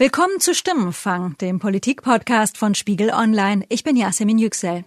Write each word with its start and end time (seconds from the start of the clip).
Willkommen 0.00 0.40
zu 0.40 0.54
Stimmenfang, 0.54 1.36
dem 1.42 1.58
Politikpodcast 1.58 2.56
von 2.56 2.74
Spiegel 2.74 3.10
Online. 3.10 3.66
Ich 3.68 3.84
bin 3.84 3.96
Yasemin 3.96 4.38
Yüksel. 4.38 4.86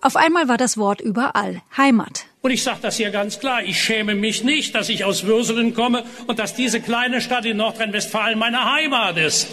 Auf 0.00 0.16
einmal 0.16 0.48
war 0.48 0.56
das 0.56 0.78
Wort 0.78 1.00
überall. 1.00 1.60
Heimat. 1.76 2.26
Und 2.40 2.52
ich 2.52 2.62
sage 2.62 2.78
das 2.82 2.96
hier 2.96 3.10
ganz 3.10 3.40
klar, 3.40 3.62
ich 3.64 3.82
schäme 3.82 4.14
mich 4.14 4.44
nicht, 4.44 4.74
dass 4.74 4.88
ich 4.88 5.04
aus 5.04 5.24
Würselen 5.24 5.74
komme 5.74 6.04
und 6.26 6.38
dass 6.38 6.54
diese 6.54 6.80
kleine 6.80 7.20
Stadt 7.20 7.44
in 7.44 7.56
Nordrhein-Westfalen 7.56 8.38
meine 8.38 8.64
Heimat 8.64 9.16
ist. 9.16 9.48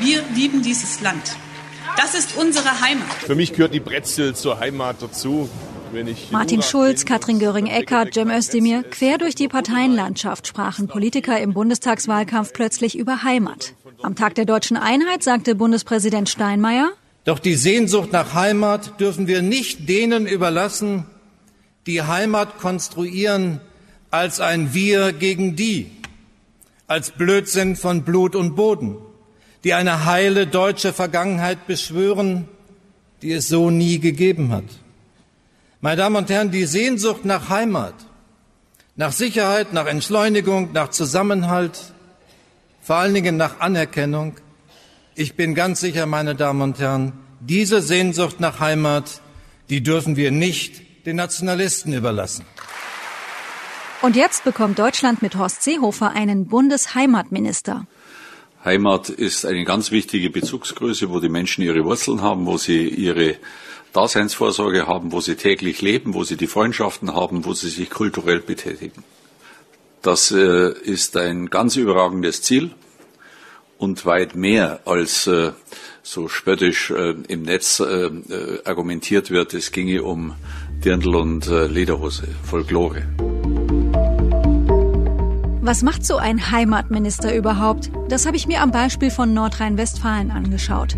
Wir 0.00 0.22
lieben 0.34 0.62
dieses 0.62 1.00
Land. 1.00 1.36
Das 1.96 2.14
ist 2.14 2.36
unsere 2.36 2.80
Heimat. 2.80 3.12
Für 3.24 3.34
mich 3.34 3.52
gehört 3.52 3.74
die 3.74 3.80
Brezel 3.80 4.36
zur 4.36 4.60
Heimat 4.60 4.96
dazu. 5.00 5.48
Martin 6.30 6.62
Schulz, 6.62 7.04
Katrin 7.04 7.38
Göring-Eckardt, 7.38 8.14
Cem 8.14 8.30
Özdemir, 8.30 8.82
quer 8.82 9.18
durch 9.18 9.34
die 9.34 9.48
Parteienlandschaft 9.48 10.46
sprachen 10.46 10.88
Politiker 10.88 11.40
im 11.40 11.54
Bundestagswahlkampf 11.54 12.52
plötzlich 12.52 12.98
über 12.98 13.22
Heimat. 13.22 13.72
Am 14.02 14.14
Tag 14.14 14.34
der 14.34 14.44
deutschen 14.44 14.76
Einheit 14.76 15.22
sagte 15.22 15.54
Bundespräsident 15.54 16.28
Steinmeier, 16.28 16.90
doch 17.26 17.40
die 17.40 17.56
Sehnsucht 17.56 18.12
nach 18.12 18.34
Heimat 18.34 19.00
dürfen 19.00 19.26
wir 19.26 19.42
nicht 19.42 19.88
denen 19.88 20.26
überlassen, 20.26 21.06
die 21.86 22.00
Heimat 22.02 22.58
konstruieren 22.58 23.60
als 24.12 24.38
ein 24.40 24.74
Wir 24.74 25.12
gegen 25.12 25.56
die, 25.56 25.90
als 26.86 27.10
Blödsinn 27.10 27.74
von 27.74 28.04
Blut 28.04 28.36
und 28.36 28.54
Boden, 28.54 28.96
die 29.64 29.74
eine 29.74 30.04
heile 30.04 30.46
deutsche 30.46 30.92
Vergangenheit 30.92 31.66
beschwören, 31.66 32.48
die 33.22 33.32
es 33.32 33.48
so 33.48 33.70
nie 33.70 33.98
gegeben 33.98 34.52
hat. 34.52 34.64
Meine 35.80 35.96
Damen 35.96 36.16
und 36.16 36.30
Herren, 36.30 36.52
die 36.52 36.64
Sehnsucht 36.64 37.24
nach 37.24 37.48
Heimat, 37.48 37.94
nach 38.94 39.10
Sicherheit, 39.10 39.72
nach 39.72 39.86
Entschleunigung, 39.86 40.72
nach 40.72 40.90
Zusammenhalt, 40.90 41.92
vor 42.80 42.96
allen 42.96 43.14
Dingen 43.14 43.36
nach 43.36 43.58
Anerkennung, 43.58 44.36
ich 45.16 45.34
bin 45.34 45.54
ganz 45.54 45.80
sicher, 45.80 46.04
meine 46.06 46.34
Damen 46.34 46.60
und 46.60 46.78
Herren, 46.78 47.14
diese 47.40 47.80
Sehnsucht 47.80 48.38
nach 48.38 48.60
Heimat, 48.60 49.22
die 49.70 49.82
dürfen 49.82 50.16
wir 50.16 50.30
nicht 50.30 51.06
den 51.06 51.16
Nationalisten 51.16 51.94
überlassen. 51.94 52.44
Und 54.02 54.14
jetzt 54.14 54.44
bekommt 54.44 54.78
Deutschland 54.78 55.22
mit 55.22 55.36
Horst 55.36 55.62
Seehofer 55.62 56.10
einen 56.10 56.46
Bundesheimatminister. 56.46 57.86
Heimat 58.62 59.08
ist 59.08 59.46
eine 59.46 59.64
ganz 59.64 59.90
wichtige 59.90 60.28
Bezugsgröße, 60.28 61.08
wo 61.08 61.18
die 61.18 61.30
Menschen 61.30 61.64
ihre 61.64 61.84
Wurzeln 61.84 62.20
haben, 62.20 62.44
wo 62.44 62.58
sie 62.58 62.86
ihre 62.86 63.36
Daseinsvorsorge 63.94 64.86
haben, 64.86 65.12
wo 65.12 65.20
sie 65.22 65.36
täglich 65.36 65.80
leben, 65.80 66.12
wo 66.12 66.24
sie 66.24 66.36
die 66.36 66.46
Freundschaften 66.46 67.14
haben, 67.14 67.46
wo 67.46 67.54
sie 67.54 67.70
sich 67.70 67.88
kulturell 67.88 68.40
betätigen. 68.40 69.02
Das 70.02 70.30
äh, 70.30 70.72
ist 70.82 71.16
ein 71.16 71.48
ganz 71.48 71.76
überragendes 71.76 72.42
Ziel 72.42 72.72
und 73.78 74.06
weit 74.06 74.34
mehr 74.34 74.80
als 74.84 75.26
äh, 75.26 75.52
so 76.02 76.28
spöttisch 76.28 76.90
äh, 76.90 77.14
im 77.28 77.42
Netz 77.42 77.80
äh, 77.80 78.10
argumentiert 78.64 79.30
wird, 79.30 79.54
es 79.54 79.72
ginge 79.72 80.02
um 80.02 80.34
Dirndl 80.84 81.16
und 81.16 81.46
Lederhose, 81.46 82.28
Folklore. 82.44 83.02
Was 85.62 85.82
macht 85.82 86.06
so 86.06 86.16
ein 86.16 86.52
Heimatminister 86.52 87.34
überhaupt? 87.34 87.90
Das 88.08 88.24
habe 88.24 88.36
ich 88.36 88.46
mir 88.46 88.60
am 88.60 88.70
Beispiel 88.70 89.10
von 89.10 89.34
Nordrhein-Westfalen 89.34 90.30
angeschaut. 90.30 90.96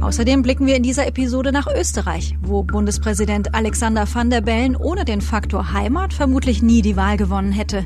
Außerdem 0.00 0.40
blicken 0.40 0.66
wir 0.66 0.76
in 0.76 0.82
dieser 0.82 1.06
Episode 1.06 1.52
nach 1.52 1.66
Österreich, 1.66 2.34
wo 2.40 2.62
Bundespräsident 2.62 3.54
Alexander 3.54 4.06
van 4.10 4.30
der 4.30 4.40
Bellen 4.40 4.74
ohne 4.74 5.04
den 5.04 5.20
Faktor 5.20 5.72
Heimat 5.72 6.14
vermutlich 6.14 6.62
nie 6.62 6.80
die 6.80 6.96
Wahl 6.96 7.18
gewonnen 7.18 7.52
hätte. 7.52 7.84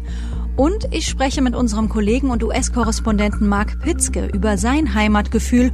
Und 0.60 0.88
ich 0.90 1.06
spreche 1.06 1.40
mit 1.40 1.56
unserem 1.56 1.88
Kollegen 1.88 2.28
und 2.28 2.44
US-Korrespondenten 2.44 3.48
Mark 3.48 3.80
Pitzke 3.80 4.26
über 4.26 4.58
sein 4.58 4.92
Heimatgefühl 4.92 5.72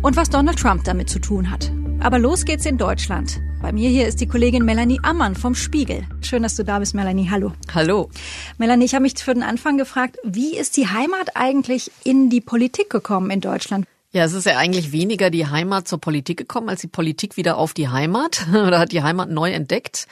und 0.00 0.14
was 0.14 0.30
Donald 0.30 0.60
Trump 0.60 0.84
damit 0.84 1.10
zu 1.10 1.18
tun 1.18 1.50
hat. 1.50 1.72
Aber 1.98 2.20
los 2.20 2.44
geht's 2.44 2.64
in 2.64 2.78
Deutschland. 2.78 3.40
Bei 3.60 3.72
mir 3.72 3.90
hier 3.90 4.06
ist 4.06 4.20
die 4.20 4.28
Kollegin 4.28 4.64
Melanie 4.64 5.00
Ammann 5.02 5.34
vom 5.34 5.56
Spiegel. 5.56 6.06
Schön, 6.20 6.44
dass 6.44 6.54
du 6.54 6.62
da 6.62 6.78
bist, 6.78 6.94
Melanie. 6.94 7.28
Hallo. 7.28 7.52
Hallo. 7.74 8.10
Melanie, 8.58 8.84
ich 8.84 8.94
habe 8.94 9.02
mich 9.02 9.14
für 9.16 9.34
den 9.34 9.42
Anfang 9.42 9.76
gefragt, 9.76 10.18
wie 10.22 10.56
ist 10.56 10.76
die 10.76 10.86
Heimat 10.86 11.34
eigentlich 11.34 11.90
in 12.04 12.30
die 12.30 12.40
Politik 12.40 12.90
gekommen 12.90 13.32
in 13.32 13.40
Deutschland? 13.40 13.86
Ja, 14.10 14.24
es 14.24 14.32
ist 14.32 14.46
ja 14.46 14.56
eigentlich 14.56 14.92
weniger 14.92 15.28
die 15.28 15.46
Heimat 15.46 15.86
zur 15.86 16.00
Politik 16.00 16.38
gekommen, 16.38 16.70
als 16.70 16.80
die 16.80 16.88
Politik 16.88 17.36
wieder 17.36 17.58
auf 17.58 17.74
die 17.74 17.88
Heimat 17.88 18.46
oder 18.50 18.78
hat 18.78 18.92
die 18.92 19.02
Heimat 19.02 19.30
neu 19.30 19.50
entdeckt. 19.52 20.06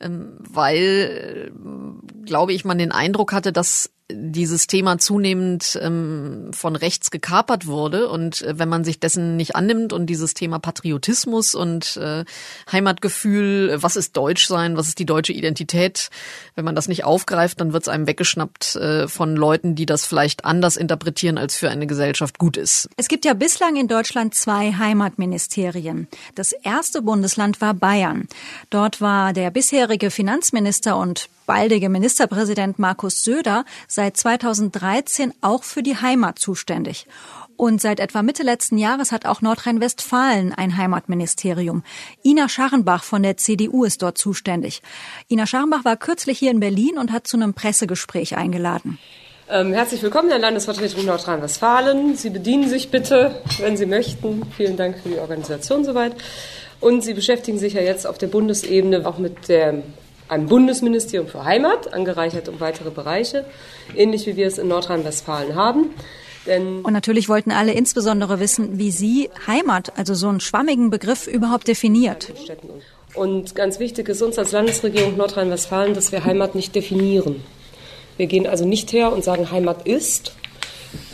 Ähm, 0.00 0.38
weil, 0.38 1.50
äh, 1.52 2.24
glaube 2.24 2.52
ich, 2.52 2.64
man 2.64 2.78
den 2.78 2.92
Eindruck 2.92 3.32
hatte, 3.32 3.52
dass 3.52 3.90
dieses 4.10 4.66
Thema 4.66 4.98
zunehmend 4.98 5.78
ähm, 5.80 6.50
von 6.52 6.76
rechts 6.76 7.10
gekapert 7.10 7.66
wurde. 7.66 8.08
Und 8.08 8.42
äh, 8.42 8.58
wenn 8.58 8.68
man 8.68 8.84
sich 8.84 9.00
dessen 9.00 9.36
nicht 9.36 9.56
annimmt 9.56 9.94
und 9.94 10.06
dieses 10.06 10.34
Thema 10.34 10.58
Patriotismus 10.58 11.54
und 11.54 11.96
äh, 11.96 12.24
Heimatgefühl, 12.70 13.76
was 13.80 13.96
ist 13.96 14.14
Deutsch 14.14 14.46
sein, 14.46 14.76
was 14.76 14.88
ist 14.88 14.98
die 14.98 15.06
deutsche 15.06 15.32
Identität, 15.32 16.10
wenn 16.54 16.66
man 16.66 16.74
das 16.74 16.86
nicht 16.86 17.04
aufgreift, 17.04 17.60
dann 17.62 17.72
wird 17.72 17.84
es 17.84 17.88
einem 17.88 18.06
weggeschnappt 18.06 18.76
äh, 18.76 19.08
von 19.08 19.36
Leuten, 19.36 19.74
die 19.74 19.86
das 19.86 20.04
vielleicht 20.04 20.44
anders 20.44 20.76
interpretieren, 20.76 21.38
als 21.38 21.56
für 21.56 21.70
eine 21.70 21.86
Gesellschaft 21.86 22.38
gut 22.38 22.58
ist. 22.58 22.90
Es 22.98 23.08
gibt 23.08 23.24
ja 23.24 23.32
bislang 23.32 23.76
in 23.76 23.88
Deutschland 23.88 24.34
zwei 24.34 24.72
Heimatministerien. 24.72 26.08
Das 26.34 26.52
erste 26.52 27.00
Bundesland 27.00 27.62
war 27.62 27.72
Bayern. 27.72 28.28
Dort 28.68 29.00
war 29.00 29.32
der 29.32 29.50
bisherige 29.50 30.10
Finanzminister 30.10 30.98
und 30.98 31.30
baldige 31.46 31.88
Ministerpräsident 31.88 32.78
Markus 32.78 33.24
Söder 33.24 33.64
seit 33.88 34.16
2013 34.16 35.32
auch 35.40 35.62
für 35.62 35.82
die 35.82 35.96
Heimat 35.96 36.38
zuständig. 36.38 37.06
Und 37.56 37.80
seit 37.80 38.00
etwa 38.00 38.22
Mitte 38.22 38.42
letzten 38.42 38.78
Jahres 38.78 39.12
hat 39.12 39.26
auch 39.26 39.40
Nordrhein-Westfalen 39.40 40.52
ein 40.52 40.76
Heimatministerium. 40.76 41.84
Ina 42.24 42.48
Scharrenbach 42.48 43.04
von 43.04 43.22
der 43.22 43.36
CDU 43.36 43.84
ist 43.84 44.02
dort 44.02 44.18
zuständig. 44.18 44.82
Ina 45.28 45.46
Scharrenbach 45.46 45.84
war 45.84 45.96
kürzlich 45.96 46.38
hier 46.38 46.50
in 46.50 46.60
Berlin 46.60 46.98
und 46.98 47.12
hat 47.12 47.26
zu 47.26 47.36
einem 47.36 47.54
Pressegespräch 47.54 48.36
eingeladen. 48.36 48.98
Ähm, 49.48 49.72
herzlich 49.72 50.02
willkommen, 50.02 50.30
Herr 50.30 50.38
Landesvertretung 50.38 51.04
Nordrhein-Westfalen. 51.04 52.16
Sie 52.16 52.30
bedienen 52.30 52.68
sich 52.68 52.90
bitte, 52.90 53.42
wenn 53.60 53.76
Sie 53.76 53.86
möchten. 53.86 54.42
Vielen 54.56 54.76
Dank 54.76 54.98
für 54.98 55.10
die 55.10 55.18
Organisation 55.18 55.84
soweit. 55.84 56.16
Und 56.80 57.04
Sie 57.04 57.14
beschäftigen 57.14 57.58
sich 57.58 57.74
ja 57.74 57.82
jetzt 57.82 58.06
auf 58.06 58.18
der 58.18 58.26
Bundesebene 58.26 59.06
auch 59.06 59.18
mit 59.18 59.48
der 59.48 59.82
einem 60.28 60.46
Bundesministerium 60.46 61.28
für 61.28 61.44
Heimat, 61.44 61.92
angereichert 61.92 62.48
um 62.48 62.60
weitere 62.60 62.90
Bereiche, 62.90 63.44
ähnlich 63.94 64.26
wie 64.26 64.36
wir 64.36 64.46
es 64.46 64.58
in 64.58 64.68
Nordrhein-Westfalen 64.68 65.54
haben. 65.54 65.90
Denn 66.46 66.82
und 66.82 66.92
natürlich 66.92 67.28
wollten 67.28 67.50
alle 67.50 67.72
insbesondere 67.72 68.40
wissen, 68.40 68.78
wie 68.78 68.90
Sie 68.90 69.30
Heimat, 69.46 69.92
also 69.96 70.14
so 70.14 70.28
einen 70.28 70.40
schwammigen 70.40 70.90
Begriff, 70.90 71.26
überhaupt 71.26 71.68
definiert. 71.68 72.32
Und 73.14 73.54
ganz 73.54 73.78
wichtig 73.78 74.08
ist 74.08 74.22
uns 74.22 74.38
als 74.38 74.52
Landesregierung 74.52 75.16
Nordrhein-Westfalen, 75.16 75.94
dass 75.94 76.12
wir 76.12 76.24
Heimat 76.24 76.54
nicht 76.54 76.74
definieren. 76.74 77.42
Wir 78.16 78.26
gehen 78.26 78.46
also 78.46 78.66
nicht 78.66 78.92
her 78.92 79.12
und 79.12 79.24
sagen, 79.24 79.50
Heimat 79.50 79.86
ist. 79.86 80.32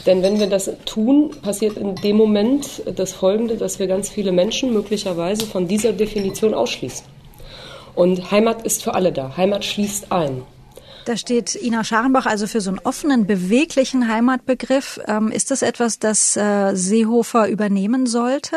Denn 0.06 0.22
wenn 0.22 0.40
wir 0.40 0.46
das 0.46 0.70
tun, 0.84 1.30
passiert 1.42 1.76
in 1.76 1.94
dem 1.94 2.16
Moment 2.16 2.82
das 2.96 3.12
Folgende, 3.12 3.56
dass 3.56 3.78
wir 3.78 3.86
ganz 3.86 4.08
viele 4.08 4.32
Menschen 4.32 4.72
möglicherweise 4.72 5.46
von 5.46 5.68
dieser 5.68 5.92
Definition 5.92 6.54
ausschließen. 6.54 7.04
Und 8.00 8.30
Heimat 8.30 8.62
ist 8.62 8.82
für 8.82 8.94
alle 8.94 9.12
da. 9.12 9.36
Heimat 9.36 9.62
schließt 9.62 10.10
ein. 10.10 10.40
Da 11.04 11.18
steht 11.18 11.54
Ina 11.54 11.84
Scharenbach 11.84 12.24
also 12.24 12.46
für 12.46 12.62
so 12.62 12.70
einen 12.70 12.78
offenen, 12.78 13.26
beweglichen 13.26 14.08
Heimatbegriff. 14.08 14.98
Ähm, 15.06 15.30
ist 15.30 15.50
das 15.50 15.60
etwas, 15.60 15.98
das 15.98 16.34
äh, 16.34 16.74
Seehofer 16.74 17.48
übernehmen 17.48 18.06
sollte? 18.06 18.56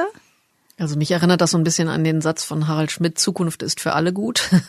Also 0.79 0.97
mich 0.97 1.11
erinnert 1.11 1.39
das 1.39 1.51
so 1.51 1.57
ein 1.57 1.63
bisschen 1.63 1.87
an 1.87 2.03
den 2.03 2.21
Satz 2.21 2.43
von 2.43 2.67
Harald 2.67 2.91
Schmidt, 2.91 3.19
Zukunft 3.19 3.61
ist 3.61 3.79
für 3.79 3.93
alle 3.93 4.13
gut. 4.13 4.49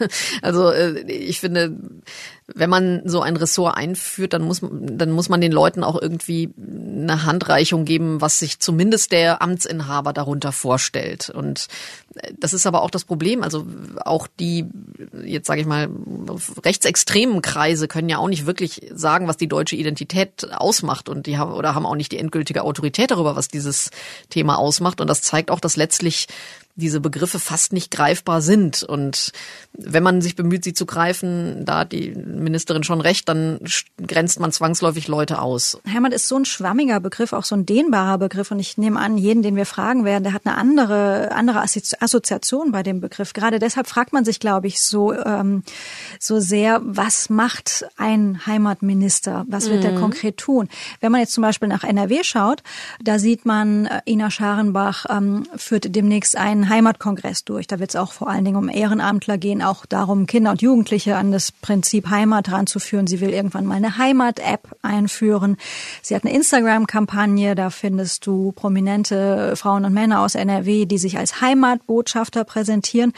Also 0.42 0.70
äh, 0.70 1.00
ich 1.10 1.40
finde, 1.40 1.74
wenn 2.46 2.68
man 2.68 3.02
so 3.06 3.22
ein 3.22 3.36
Ressort 3.36 3.76
einführt, 3.76 4.34
dann 4.34 4.42
muss, 4.42 4.60
dann 4.60 5.10
muss 5.10 5.30
man 5.30 5.40
den 5.40 5.52
Leuten 5.52 5.82
auch 5.82 6.00
irgendwie 6.00 6.52
eine 6.58 7.24
Handreichung 7.24 7.86
geben, 7.86 8.20
was 8.20 8.38
sich 8.38 8.60
zumindest 8.60 9.12
der 9.12 9.40
Amtsinhaber 9.40 10.12
darunter 10.12 10.52
vorstellt. 10.52 11.30
Und 11.30 11.68
Das 12.38 12.52
ist 12.52 12.66
aber 12.66 12.82
auch 12.82 12.90
das 12.90 13.04
Problem. 13.04 13.42
Also 13.42 13.66
auch 14.04 14.28
die, 14.38 14.66
jetzt 15.24 15.46
sage 15.46 15.62
ich 15.62 15.66
mal, 15.66 15.88
rechtsextremen 16.64 17.40
Kreise 17.40 17.88
können 17.88 18.10
ja 18.10 18.18
auch 18.18 18.28
nicht 18.28 18.44
wirklich 18.44 18.90
sagen, 18.94 19.26
was 19.26 19.38
die 19.38 19.48
deutsche 19.48 19.76
Identität 19.76 20.52
ausmacht 20.52 21.08
und 21.08 21.26
die 21.26 21.38
haben 21.38 21.52
oder 21.52 21.74
haben 21.74 21.86
auch 21.86 21.96
nicht 21.96 22.12
die 22.12 22.18
endgültige 22.18 22.62
Autorität 22.62 23.10
darüber, 23.10 23.36
was 23.36 23.48
dieses 23.48 23.90
Thema 24.28 24.58
ausmacht. 24.58 25.00
Und 25.00 25.08
das 25.08 25.22
zeigt 25.22 25.50
auch, 25.50 25.60
dass 25.60 25.76
letztlich 25.76 25.94
plötzlich 26.04 26.26
diese 26.76 27.00
Begriffe 27.00 27.38
fast 27.38 27.72
nicht 27.72 27.90
greifbar 27.90 28.42
sind. 28.42 28.82
Und 28.82 29.32
wenn 29.72 30.02
man 30.02 30.20
sich 30.20 30.34
bemüht, 30.34 30.64
sie 30.64 30.74
zu 30.74 30.86
greifen, 30.86 31.64
da 31.64 31.80
hat 31.80 31.92
die 31.92 32.10
Ministerin 32.10 32.82
schon 32.82 33.00
recht, 33.00 33.28
dann 33.28 33.60
grenzt 34.04 34.40
man 34.40 34.50
zwangsläufig 34.50 35.06
Leute 35.06 35.40
aus. 35.40 35.78
Heimat 35.88 36.12
ist 36.12 36.26
so 36.26 36.36
ein 36.36 36.44
schwammiger 36.44 36.98
Begriff, 36.98 37.32
auch 37.32 37.44
so 37.44 37.54
ein 37.54 37.64
dehnbarer 37.64 38.18
Begriff. 38.18 38.50
Und 38.50 38.58
ich 38.58 38.76
nehme 38.76 38.98
an, 38.98 39.16
jeden, 39.18 39.42
den 39.42 39.54
wir 39.54 39.66
fragen 39.66 40.04
werden, 40.04 40.24
der 40.24 40.32
hat 40.32 40.46
eine 40.46 40.56
andere, 40.56 41.30
andere 41.32 41.60
Assoziation 41.60 42.72
bei 42.72 42.82
dem 42.82 43.00
Begriff. 43.00 43.32
Gerade 43.32 43.60
deshalb 43.60 43.86
fragt 43.86 44.12
man 44.12 44.24
sich, 44.24 44.40
glaube 44.40 44.66
ich, 44.66 44.82
so, 44.82 45.12
ähm, 45.12 45.62
so 46.18 46.40
sehr, 46.40 46.80
was 46.84 47.30
macht 47.30 47.86
ein 47.96 48.46
Heimatminister? 48.46 49.44
Was 49.48 49.70
wird 49.70 49.84
mhm. 49.84 49.90
er 49.90 50.00
konkret 50.00 50.38
tun? 50.38 50.68
Wenn 51.00 51.12
man 51.12 51.20
jetzt 51.20 51.34
zum 51.34 51.42
Beispiel 51.42 51.68
nach 51.68 51.84
NRW 51.84 52.24
schaut, 52.24 52.62
da 53.02 53.20
sieht 53.20 53.46
man, 53.46 53.86
äh, 53.86 54.00
Ina 54.06 54.30
Scharenbach 54.30 55.06
ähm, 55.08 55.46
führt 55.56 55.94
demnächst 55.94 56.36
Heimatkongress 56.68 57.44
durch. 57.44 57.66
Da 57.66 57.78
wird 57.78 57.90
es 57.90 57.96
auch 57.96 58.12
vor 58.12 58.28
allen 58.28 58.44
Dingen 58.44 58.56
um 58.56 58.68
Ehrenamtler 58.68 59.38
gehen, 59.38 59.62
auch 59.62 59.86
darum, 59.86 60.26
Kinder 60.26 60.52
und 60.52 60.62
Jugendliche 60.62 61.16
an 61.16 61.32
das 61.32 61.52
Prinzip 61.52 62.08
Heimat 62.08 62.50
ranzuführen. 62.50 63.06
Sie 63.06 63.20
will 63.20 63.30
irgendwann 63.30 63.66
mal 63.66 63.74
eine 63.74 63.98
Heimat-App 63.98 64.76
einführen. 64.82 65.56
Sie 66.02 66.14
hat 66.14 66.24
eine 66.24 66.34
Instagram-Kampagne, 66.34 67.54
da 67.54 67.70
findest 67.70 68.26
du 68.26 68.52
prominente 68.52 69.54
Frauen 69.56 69.84
und 69.84 69.92
Männer 69.92 70.20
aus 70.20 70.34
NRW, 70.34 70.86
die 70.86 70.98
sich 70.98 71.18
als 71.18 71.40
Heimatbotschafter 71.40 72.44
präsentieren. 72.44 73.12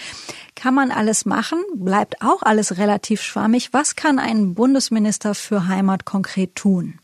Kann 0.55 0.75
man 0.75 0.91
alles 0.91 1.27
machen, 1.27 1.59
bleibt 1.75 2.23
auch 2.23 2.43
alles 2.43 2.79
relativ 2.79 3.23
schwammig. 3.23 3.73
Was 3.73 3.97
kann 3.97 4.19
ein 4.19 4.55
Bundesminister 4.55 5.35
für 5.35 5.69
Heimat 5.69 6.05
konkret 6.05 6.55
tun? 6.55 7.01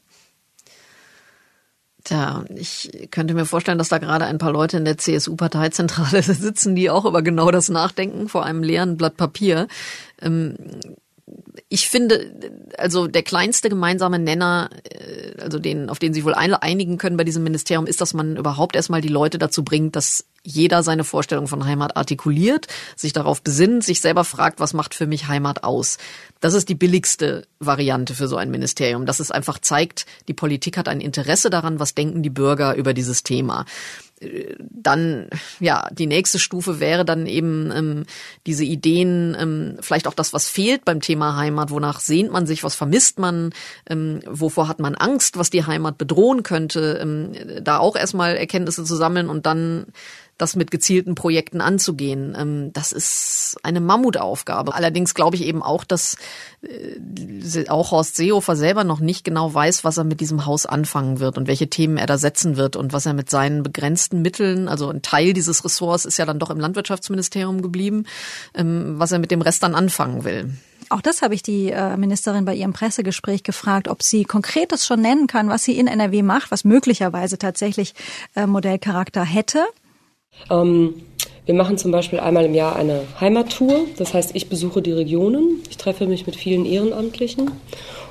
Tja, 2.05 2.45
ich 2.55 3.09
könnte 3.13 3.35
mir 3.35 3.45
vorstellen, 3.45 3.79
dass 3.79 3.89
da 3.89 3.99
gerade 3.99 4.25
ein 4.25 4.39
paar 4.39 4.51
Leute 4.51 4.77
in 4.77 4.85
der 4.85 4.99
CSU-Parteizentrale 4.99 6.23
sitzen, 6.23 6.75
die 6.75 6.91
auch 6.91 7.05
über 7.05 7.23
genau 7.23 7.51
das 7.51 7.69
nachdenken, 7.69 8.29
vor 8.29 8.45
einem 8.45 8.63
leeren 8.63 8.97
Blatt 8.97 9.17
Papier. 9.17 9.69
Ähm, 10.21 10.57
ich 11.69 11.89
finde, 11.89 12.61
also 12.77 13.07
der 13.07 13.23
kleinste 13.23 13.69
gemeinsame 13.69 14.19
Nenner, 14.19 14.71
äh, 14.91 15.41
also 15.41 15.59
den, 15.59 15.89
auf 15.89 15.99
den 15.99 16.13
sich 16.13 16.25
wohl 16.25 16.35
einigen 16.35 16.99
können 16.99 17.17
bei 17.17 17.25
diesem 17.25 17.45
Ministerium, 17.45 17.87
ist, 17.87 18.01
dass 18.01 18.15
man 18.15 18.37
überhaupt 18.37 18.77
erstmal 18.77 19.01
die 19.01 19.09
Leute 19.09 19.39
dazu 19.39 19.65
bringt, 19.65 19.95
dass 19.97 20.25
jeder 20.43 20.83
seine 20.83 21.05
Vorstellung 21.05 21.47
von 21.47 21.65
Heimat 21.65 21.97
artikuliert, 21.97 22.67
sich 22.97 23.13
darauf 23.13 23.43
besinnt, 23.43 23.85
sich 23.85 24.01
selber 24.01 24.25
fragt, 24.25 24.59
was 24.59 24.75
macht 24.75 24.95
für 24.95 25.07
mich 25.07 25.29
Heimat 25.29 25.63
aus. 25.63 25.99
Das 26.41 26.55
ist 26.55 26.69
die 26.69 26.75
billigste 26.75 27.47
Variante 27.61 28.15
für 28.15 28.27
so 28.27 28.37
ein 28.37 28.51
Ministerium, 28.51 29.07
dass 29.07 29.21
es 29.21 29.31
einfach 29.31 29.61
zeigt, 29.61 30.07
die 30.27 30.35
Politik 30.35 30.77
hat 30.77 30.89
ein 30.89 31.01
Interesse 31.01 31.51
daran, 31.51 31.79
was 31.79 31.95
denken 31.95 32.23
die 32.23 32.31
Bürger 32.31 32.75
über 32.75 32.93
dieses 32.93 33.23
Thema 33.23 33.65
dann 34.59 35.29
ja 35.61 35.89
die 35.93 36.07
nächste 36.07 36.39
Stufe 36.39 36.81
wäre 36.81 37.05
dann 37.05 37.27
eben 37.27 37.71
ähm, 37.75 38.05
diese 38.47 38.65
Ideen, 38.65 39.37
ähm, 39.39 39.77
vielleicht 39.81 40.07
auch 40.07 40.15
das, 40.15 40.33
was 40.33 40.49
fehlt 40.49 40.85
beim 40.85 41.01
Thema 41.01 41.37
Heimat, 41.37 41.71
wonach 41.71 42.01
sehnt 42.01 42.33
man 42.33 42.47
sich, 42.47 42.65
was 42.65 42.75
vermisst 42.75 43.19
man, 43.19 43.53
ähm, 43.89 44.21
wovor 44.27 44.69
hat 44.69 44.81
man 44.81 44.95
Angst, 44.95 45.37
was 45.37 45.51
die 45.51 45.65
Heimat 45.65 45.99
bedrohen 45.99 46.43
könnte, 46.43 46.99
ähm, 47.01 47.33
da 47.63 47.79
auch 47.79 47.97
erstmal 47.97 48.37
Erkenntnisse 48.37 48.85
zu 48.85 48.97
sammeln 48.97 49.29
und 49.29 49.47
dann 49.47 49.87
das 50.39 50.57
mit 50.57 50.71
gezielten 50.71 51.15
Projekten 51.15 51.61
anzugehen. 51.61 52.37
Ähm, 52.39 52.73
das 52.73 52.93
ist 52.93 53.57
eine 53.63 53.81
Mammutaufgabe. 53.81 54.75
Allerdings 54.75 55.15
glaube 55.15 55.37
ich 55.37 55.45
eben 55.45 55.63
auch, 55.63 55.85
dass 55.85 56.17
äh, 56.63 57.69
auch 57.69 57.91
Horst 57.91 58.17
Seehofer 58.17 58.57
selber 58.57 58.85
noch 58.85 59.01
nicht 59.01 59.25
genau 59.25 59.53
weiß, 59.53 59.85
was 59.85 59.99
er 59.99 60.05
mit 60.05 60.21
diesem 60.21 60.47
Haus 60.47 60.67
anfangen 60.67 61.21
wird 61.21 61.39
und 61.39 61.47
welche 61.47 61.69
Themen 61.69 61.97
er 61.97 62.07
da 62.07 62.19
setzen 62.19 62.57
wird 62.57 62.77
und 62.77 62.93
was 62.93 63.07
er 63.07 63.15
mit 63.15 63.31
seinen 63.31 63.63
begrenzten 63.63 64.23
Mitteln, 64.23 64.69
also 64.69 64.89
ein 64.89 65.03
Teil 65.03 65.33
dieses 65.33 65.65
Ressorts 65.65 66.05
ist 66.05 66.19
ja 66.19 66.27
dann 66.27 66.39
doch 66.39 66.51
im 66.51 66.59
Landwirtschaftsministerium 66.61 67.63
geblieben, 67.63 68.05
ähm, 68.55 68.95
was 68.99 69.13
er 69.13 69.19
mit 69.19 69.31
dem 69.31 69.43
Rest 69.43 69.63
dann 69.63 69.75
anfangen 69.75 70.25
will. 70.25 70.51
Auch 70.89 71.01
das 71.01 71.23
habe 71.23 71.35
ich 71.35 71.43
die 71.43 71.71
äh, 71.71 71.97
Ministerin 71.97 72.45
bei 72.45 72.55
ihrem 72.55 72.75
Pressegespräch 72.75 73.45
gefragt, 73.45 73.89
ob 73.89 74.03
sie 74.03 74.25
konkretes 74.25 74.87
schon 74.87 75.01
nennen 75.01 75.27
kann, 75.27 75.49
was 75.49 75.65
sie 75.65 75.79
in 75.79 75.87
NRW 75.87 76.23
macht, 76.23 76.51
was 76.51 76.65
möglicherweise 76.65 77.39
tatsächlich 77.39 77.95
äh, 78.35 78.47
Modellcharakter 78.47 79.25
hätte. 79.25 79.65
Ähm, 80.51 80.95
wir 81.45 81.55
machen 81.55 81.77
zum 81.77 81.91
Beispiel 81.91 82.21
einmal 82.21 82.45
im 82.45 82.55
Jahr 82.55 82.77
eine 82.77 83.01
Heimattour. 83.21 83.87
Das 83.97 84.15
heißt, 84.15 84.35
ich 84.35 84.49
besuche 84.49 84.81
die 84.81 84.93
Regionen. 84.93 85.61
Ich 85.69 85.77
treffe 85.77 86.07
mich 86.07 86.27
mit 86.27 86.37
vielen 86.37 86.65
Ehrenamtlichen, 86.65 87.51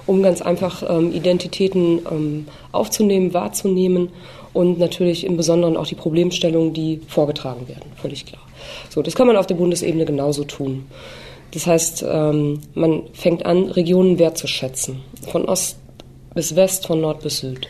um 0.06 0.22
ganz 0.22 0.42
einfach 0.42 0.84
ähm, 0.88 1.14
Identitäten 1.14 2.02
ähm, 2.12 2.48
aufzunehmen, 2.74 3.34
wahrzunehmen 3.34 4.10
und 4.52 4.80
natürlich 4.80 5.26
im 5.26 5.38
Besonderen 5.38 5.78
auch 5.78 5.88
die 5.88 5.96
Problemstellungen, 5.96 6.74
die 6.74 7.00
vorgetragen 7.08 7.70
werden. 7.70 7.92
Völlig 7.96 8.26
klar. 8.26 8.42
So, 8.90 9.02
das 9.02 9.16
kann 9.16 9.28
man 9.28 9.38
auf 9.38 9.48
der 9.48 9.56
Bundesebene 9.56 10.04
genauso 10.04 10.44
tun. 10.44 10.86
Das 11.54 11.68
heißt, 11.68 12.06
ähm, 12.08 12.60
man 12.74 13.04
fängt 13.14 13.46
an, 13.46 13.66
Regionen 13.66 14.20
wertzuschätzen. 14.20 15.04
Von 15.32 15.46
Ost 15.46 15.78
bis 16.34 16.56
West, 16.56 16.88
von 16.88 17.00
Nord 17.00 17.22
bis 17.22 17.40
Süd. 17.40 17.68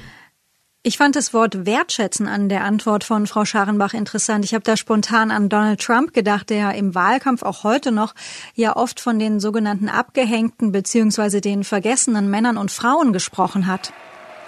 Ich 0.84 0.98
fand 0.98 1.16
das 1.16 1.32
Wort 1.32 1.68
wertschätzen 1.68 2.28
an 2.28 2.50
der 2.50 2.64
Antwort 2.64 3.04
von 3.04 3.28
Frau 3.28 3.46
Scharenbach 3.46 3.94
interessant. 3.94 4.44
Ich 4.46 4.56
habe 4.56 4.64
da 4.64 4.76
spontan 4.76 5.30
an 5.30 5.48
Donald 5.48 5.80
Trump 5.80 6.12
gedacht, 6.12 6.50
der 6.50 6.74
im 6.74 6.96
Wahlkampf 6.96 7.44
auch 7.44 7.64
heute 7.64 7.92
noch 7.92 8.16
ja 8.56 8.76
oft 8.76 9.00
von 9.00 9.20
den 9.20 9.40
sogenannten 9.40 9.90
abgehängten 9.90 10.72
bzw. 10.72 11.40
den 11.40 11.64
vergessenen 11.64 12.32
Männern 12.32 12.58
und 12.58 12.72
Frauen 12.72 13.14
gesprochen 13.14 13.68
hat. 13.68 13.94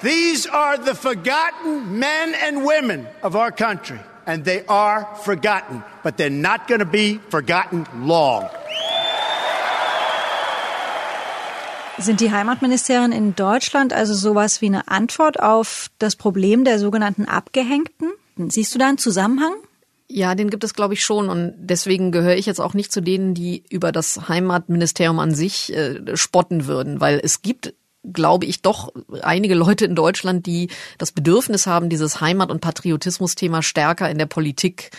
These 0.01 0.51
are 0.51 0.79
the 0.83 0.95
forgotten 0.95 1.99
men 1.99 2.33
and 2.47 2.65
women 2.65 3.05
of 3.21 3.35
our 3.35 3.51
country 3.51 3.99
and 4.25 4.43
they 4.43 4.63
are 4.67 5.05
forgotten, 5.23 5.83
but 6.01 6.15
they're 6.17 6.31
not 6.31 6.67
going 6.67 6.79
to 6.79 6.87
be 6.87 7.19
forgotten 7.29 7.85
long. 8.03 8.49
Sind 11.99 12.21
die 12.21 12.31
Heimatministerien 12.31 13.11
in 13.11 13.35
Deutschland 13.35 13.93
also 13.93 14.13
sowas 14.13 14.61
wie 14.61 14.65
eine 14.65 14.87
Antwort 14.87 15.39
auf 15.39 15.89
das 15.99 16.15
Problem 16.15 16.63
der 16.63 16.79
sogenannten 16.79 17.25
Abgehängten? 17.25 18.11
Siehst 18.35 18.73
du 18.73 18.79
da 18.79 18.87
einen 18.87 18.97
Zusammenhang? 18.97 19.53
Ja, 20.07 20.35
den 20.35 20.49
gibt 20.49 20.63
es, 20.63 20.73
glaube 20.73 20.95
ich, 20.95 21.03
schon. 21.03 21.29
Und 21.29 21.53
deswegen 21.57 22.11
gehöre 22.11 22.35
ich 22.35 22.45
jetzt 22.45 22.59
auch 22.59 22.73
nicht 22.73 22.91
zu 22.91 23.01
denen, 23.01 23.33
die 23.33 23.63
über 23.69 23.91
das 23.91 24.27
Heimatministerium 24.27 25.19
an 25.19 25.33
sich 25.33 25.73
äh, 25.75 26.17
spotten 26.17 26.67
würden, 26.67 26.99
weil 26.99 27.19
es 27.23 27.41
gibt 27.41 27.73
glaube 28.11 28.45
ich, 28.45 28.61
doch 28.61 28.91
einige 29.21 29.55
Leute 29.55 29.85
in 29.85 29.95
Deutschland, 29.95 30.45
die 30.45 30.67
das 30.97 31.13
Bedürfnis 31.13 31.67
haben, 31.67 31.87
dieses 31.87 32.19
Heimat- 32.19 32.51
und 32.51 32.59
Patriotismus-Thema 32.59 33.61
stärker 33.63 34.09
in 34.09 34.17
der 34.17 34.25
Politik 34.25 34.91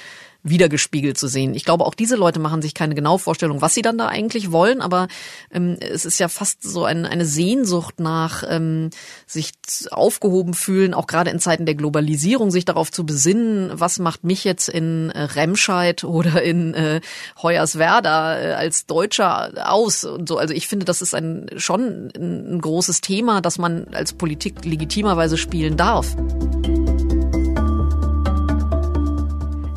wiedergespiegelt 0.45 1.19
zu 1.19 1.27
sehen. 1.27 1.55
Ich 1.55 1.65
glaube, 1.65 1.85
auch 1.85 1.95
diese 1.95 2.17
Leute 2.17 2.39
machen 2.39 2.63
sich 2.63 2.75
keine 2.75 2.95
genaue 2.95 3.19
Vorstellung, 3.19 3.63
was 3.63 3.75
sie 3.75 3.83
dann 3.83 3.99
da 3.99 4.07
eigentlich 4.09 4.53
wollen, 4.53 4.83
aber 4.83 5.09
ähm, 5.51 5.77
es 5.81 6.05
ist 6.05 6.21
ja 6.21 6.29
fast 6.29 6.63
so 6.63 6.85
ein, 6.85 7.07
eine 7.07 7.25
Sehnsucht 7.25 7.99
nach 7.99 8.45
ähm, 8.47 8.91
sich 9.27 9.53
aufgehoben 9.91 10.53
fühlen, 10.53 10.93
auch 10.93 11.07
gerade 11.07 11.31
in 11.31 11.41
Zeiten 11.41 11.65
der 11.65 11.75
Globalisierung, 11.75 12.51
sich 12.51 12.67
darauf 12.67 12.93
zu 12.93 13.07
besinnen, 13.07 13.73
was 13.73 13.99
macht 13.99 14.23
mich 14.23 14.45
jetzt 14.45 14.69
in 14.69 15.11
äh, 15.11 15.23
Remscheid 15.23 16.05
oder 16.15 16.43
in 16.43 16.75
äh, 16.75 17.01
Hoyerswerda 17.43 18.39
äh, 18.39 18.53
als 18.53 18.85
Deutscher 18.85 19.53
aus 19.67 20.05
und 20.05 20.29
so. 20.29 20.37
Also 20.37 20.53
ich 20.53 20.69
finde, 20.69 20.85
das 20.85 21.01
ist 21.01 21.15
ein 21.15 21.49
schon 21.57 22.13
ein, 22.15 22.57
ein 22.57 22.61
großes 22.61 23.01
Thema, 23.01 23.41
das 23.41 23.57
man 23.57 23.87
als 23.95 24.13
Politik 24.13 24.65
legitimerweise 24.65 25.39
spielen 25.39 25.79
darf. 25.79 26.15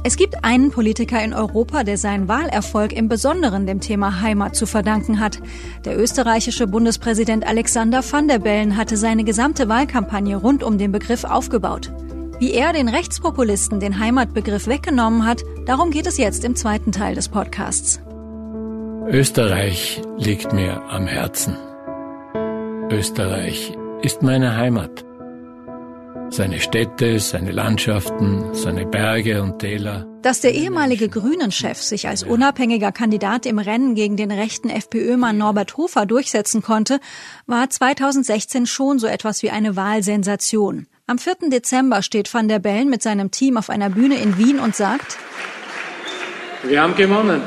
Es 0.07 0.15
gibt 0.15 0.45
einen 0.45 0.71
Politiker 0.71 1.21
in 1.21 1.33
Europa, 1.33 1.83
der 1.83 1.97
seinen 1.97 2.29
Wahlerfolg 2.29 2.93
im 2.93 3.09
Besonderen 3.09 3.67
dem 3.67 3.81
Thema 3.81 4.21
Heimat 4.21 4.55
zu 4.55 4.65
verdanken 4.65 5.19
hat. 5.19 5.41
Der 5.83 5.99
österreichische 5.99 6.65
Bundespräsident 6.65 7.45
Alexander 7.45 8.01
van 8.09 8.29
der 8.29 8.39
Bellen 8.39 8.77
hatte 8.77 8.95
seine 8.95 9.25
gesamte 9.25 9.67
Wahlkampagne 9.67 10.37
rund 10.37 10.63
um 10.63 10.77
den 10.77 10.93
Begriff 10.93 11.25
aufgebaut. 11.25 11.91
Wie 12.39 12.53
er 12.53 12.71
den 12.71 12.87
Rechtspopulisten 12.87 13.81
den 13.81 13.99
Heimatbegriff 13.99 14.67
weggenommen 14.67 15.25
hat, 15.25 15.43
darum 15.65 15.91
geht 15.91 16.07
es 16.07 16.17
jetzt 16.17 16.45
im 16.45 16.55
zweiten 16.55 16.93
Teil 16.93 17.13
des 17.13 17.27
Podcasts. 17.27 17.99
Österreich 19.09 20.01
liegt 20.17 20.53
mir 20.53 20.83
am 20.89 21.05
Herzen. 21.05 21.57
Österreich 22.89 23.77
ist 24.03 24.23
meine 24.23 24.55
Heimat 24.55 25.03
seine 26.29 26.59
Städte, 26.59 27.19
seine 27.19 27.51
Landschaften, 27.51 28.53
seine 28.53 28.85
Berge 28.85 29.41
und 29.41 29.59
Täler. 29.59 30.05
Dass 30.21 30.41
der 30.41 30.53
ehemalige 30.53 31.09
Grünen-Chef 31.09 31.81
sich 31.81 32.07
als 32.07 32.23
unabhängiger 32.23 32.91
Kandidat 32.91 33.45
im 33.45 33.59
Rennen 33.59 33.95
gegen 33.95 34.17
den 34.17 34.31
rechten 34.31 34.69
FPÖ-Mann 34.69 35.37
Norbert 35.37 35.77
Hofer 35.77 36.05
durchsetzen 36.05 36.61
konnte, 36.61 36.99
war 37.45 37.69
2016 37.69 38.65
schon 38.65 38.99
so 38.99 39.07
etwas 39.07 39.41
wie 39.43 39.51
eine 39.51 39.75
Wahlsensation. 39.75 40.87
Am 41.07 41.17
4. 41.17 41.49
Dezember 41.49 42.01
steht 42.01 42.33
Van 42.33 42.47
der 42.47 42.59
Bellen 42.59 42.89
mit 42.89 43.01
seinem 43.01 43.31
Team 43.31 43.57
auf 43.57 43.69
einer 43.69 43.89
Bühne 43.89 44.17
in 44.17 44.37
Wien 44.37 44.59
und 44.59 44.75
sagt, 44.75 45.17
Wir 46.63 46.81
haben 46.81 46.95
gewonnen. 46.95 47.41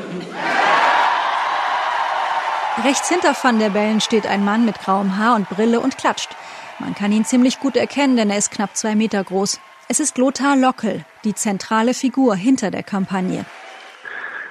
Rechts 2.83 3.09
hinter 3.09 3.35
Van 3.39 3.59
der 3.59 3.69
Bellen 3.69 4.01
steht 4.01 4.25
ein 4.25 4.43
Mann 4.43 4.65
mit 4.65 4.79
grauem 4.79 5.17
Haar 5.17 5.35
und 5.35 5.47
Brille 5.49 5.79
und 5.81 5.97
klatscht. 5.97 6.29
Man 6.81 6.95
kann 6.95 7.11
ihn 7.11 7.25
ziemlich 7.25 7.59
gut 7.59 7.77
erkennen, 7.77 8.17
denn 8.17 8.31
er 8.31 8.37
ist 8.37 8.51
knapp 8.51 8.75
zwei 8.75 8.95
Meter 8.95 9.23
groß. 9.23 9.61
Es 9.87 9.99
ist 9.99 10.17
Lothar 10.17 10.57
Lockel, 10.57 11.05
die 11.23 11.35
zentrale 11.35 11.93
Figur 11.93 12.35
hinter 12.35 12.71
der 12.71 12.81
Kampagne. 12.81 13.45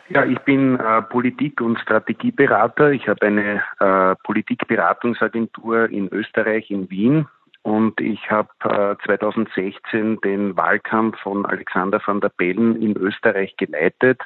Ja, 0.09 0.25
ich 0.25 0.39
bin 0.41 0.79
äh, 0.79 1.03
Politik- 1.03 1.61
und 1.61 1.79
Strategieberater. 1.81 2.93
Ich 2.93 3.09
habe 3.09 3.27
eine 3.27 3.63
äh, 3.81 4.15
Politikberatungsagentur 4.25 5.89
in 5.91 6.09
Österreich, 6.13 6.71
in 6.71 6.89
Wien. 6.91 7.27
Und 7.63 8.01
ich 8.01 8.31
habe 8.31 8.49
äh, 8.65 8.97
2016 9.05 10.21
den 10.21 10.57
Wahlkampf 10.57 11.19
von 11.21 11.45
Alexander 11.47 12.01
van 12.05 12.21
der 12.21 12.31
Bellen 12.31 12.81
in 12.81 12.97
Österreich 12.97 13.57
geleitet. 13.57 14.23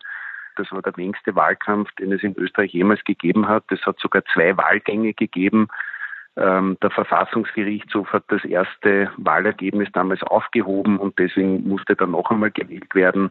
Das 0.57 0.71
war 0.73 0.83
der 0.83 0.93
längste 0.97 1.35
Wahlkampf, 1.35 1.91
den 1.99 2.13
es 2.13 2.23
in 2.23 2.37
Österreich 2.37 2.73
jemals 2.73 3.03
gegeben 3.05 3.49
hat. 3.49 3.65
Es 3.71 3.85
hat 3.87 3.99
sogar 3.99 4.23
zwei 4.33 4.57
Wahlgänge 4.57 5.15
gegeben. 5.15 5.69
Ähm, 6.37 6.77
der 6.83 6.91
Verfassungsgerichtshof 6.91 8.13
hat 8.13 8.25
das 8.29 8.45
erste 8.45 9.11
Wahlergebnis 9.17 9.89
damals 9.93 10.23
aufgehoben 10.23 10.99
und 10.99 11.19
deswegen 11.19 11.69
musste 11.69 11.95
dann 11.95 12.11
noch 12.11 12.31
einmal 12.31 12.51
gewählt 12.51 12.95
werden. 12.95 13.31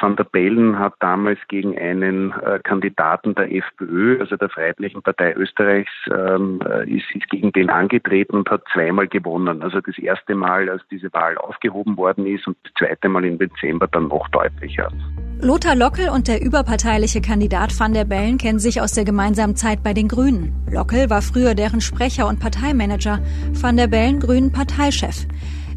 Van 0.00 0.16
der 0.16 0.24
Bellen 0.24 0.78
hat 0.78 0.94
damals 1.00 1.38
gegen 1.48 1.78
einen 1.78 2.32
äh, 2.32 2.60
Kandidaten 2.62 3.34
der 3.34 3.52
FPÖ, 3.52 4.18
also 4.20 4.36
der 4.36 4.48
Freiheitlichen 4.48 5.02
Partei 5.02 5.34
Österreichs, 5.34 5.90
ähm, 6.10 6.60
äh, 6.64 6.88
ist, 6.88 7.04
ist 7.14 7.28
gegen 7.28 7.52
den 7.52 7.70
angetreten 7.70 8.36
und 8.36 8.50
hat 8.50 8.62
zweimal 8.72 9.08
gewonnen. 9.08 9.62
Also 9.62 9.80
das 9.80 9.98
erste 9.98 10.34
Mal, 10.34 10.70
als 10.70 10.82
diese 10.90 11.12
Wahl 11.12 11.36
aufgehoben 11.38 11.96
worden 11.96 12.26
ist 12.26 12.46
und 12.46 12.56
das 12.62 12.72
zweite 12.78 13.08
Mal 13.08 13.24
im 13.24 13.38
Dezember 13.38 13.88
dann 13.88 14.08
noch 14.08 14.28
deutlicher. 14.28 14.90
Lothar 15.42 15.74
Lockel 15.74 16.10
und 16.10 16.28
der 16.28 16.42
überparteiliche 16.42 17.22
Kandidat 17.22 17.78
van 17.80 17.94
der 17.94 18.04
Bellen 18.04 18.36
kennen 18.36 18.58
sich 18.58 18.82
aus 18.82 18.92
der 18.92 19.06
gemeinsamen 19.06 19.56
Zeit 19.56 19.82
bei 19.82 19.94
den 19.94 20.06
Grünen. 20.06 20.54
Lockel 20.70 21.08
war 21.08 21.22
früher 21.22 21.54
deren 21.54 21.80
Sprecher 21.80 22.28
und 22.28 22.40
Parteimanager, 22.40 23.20
van 23.52 23.78
der 23.78 23.86
Bellen 23.86 24.20
Grünen 24.20 24.52
Parteichef. 24.52 25.26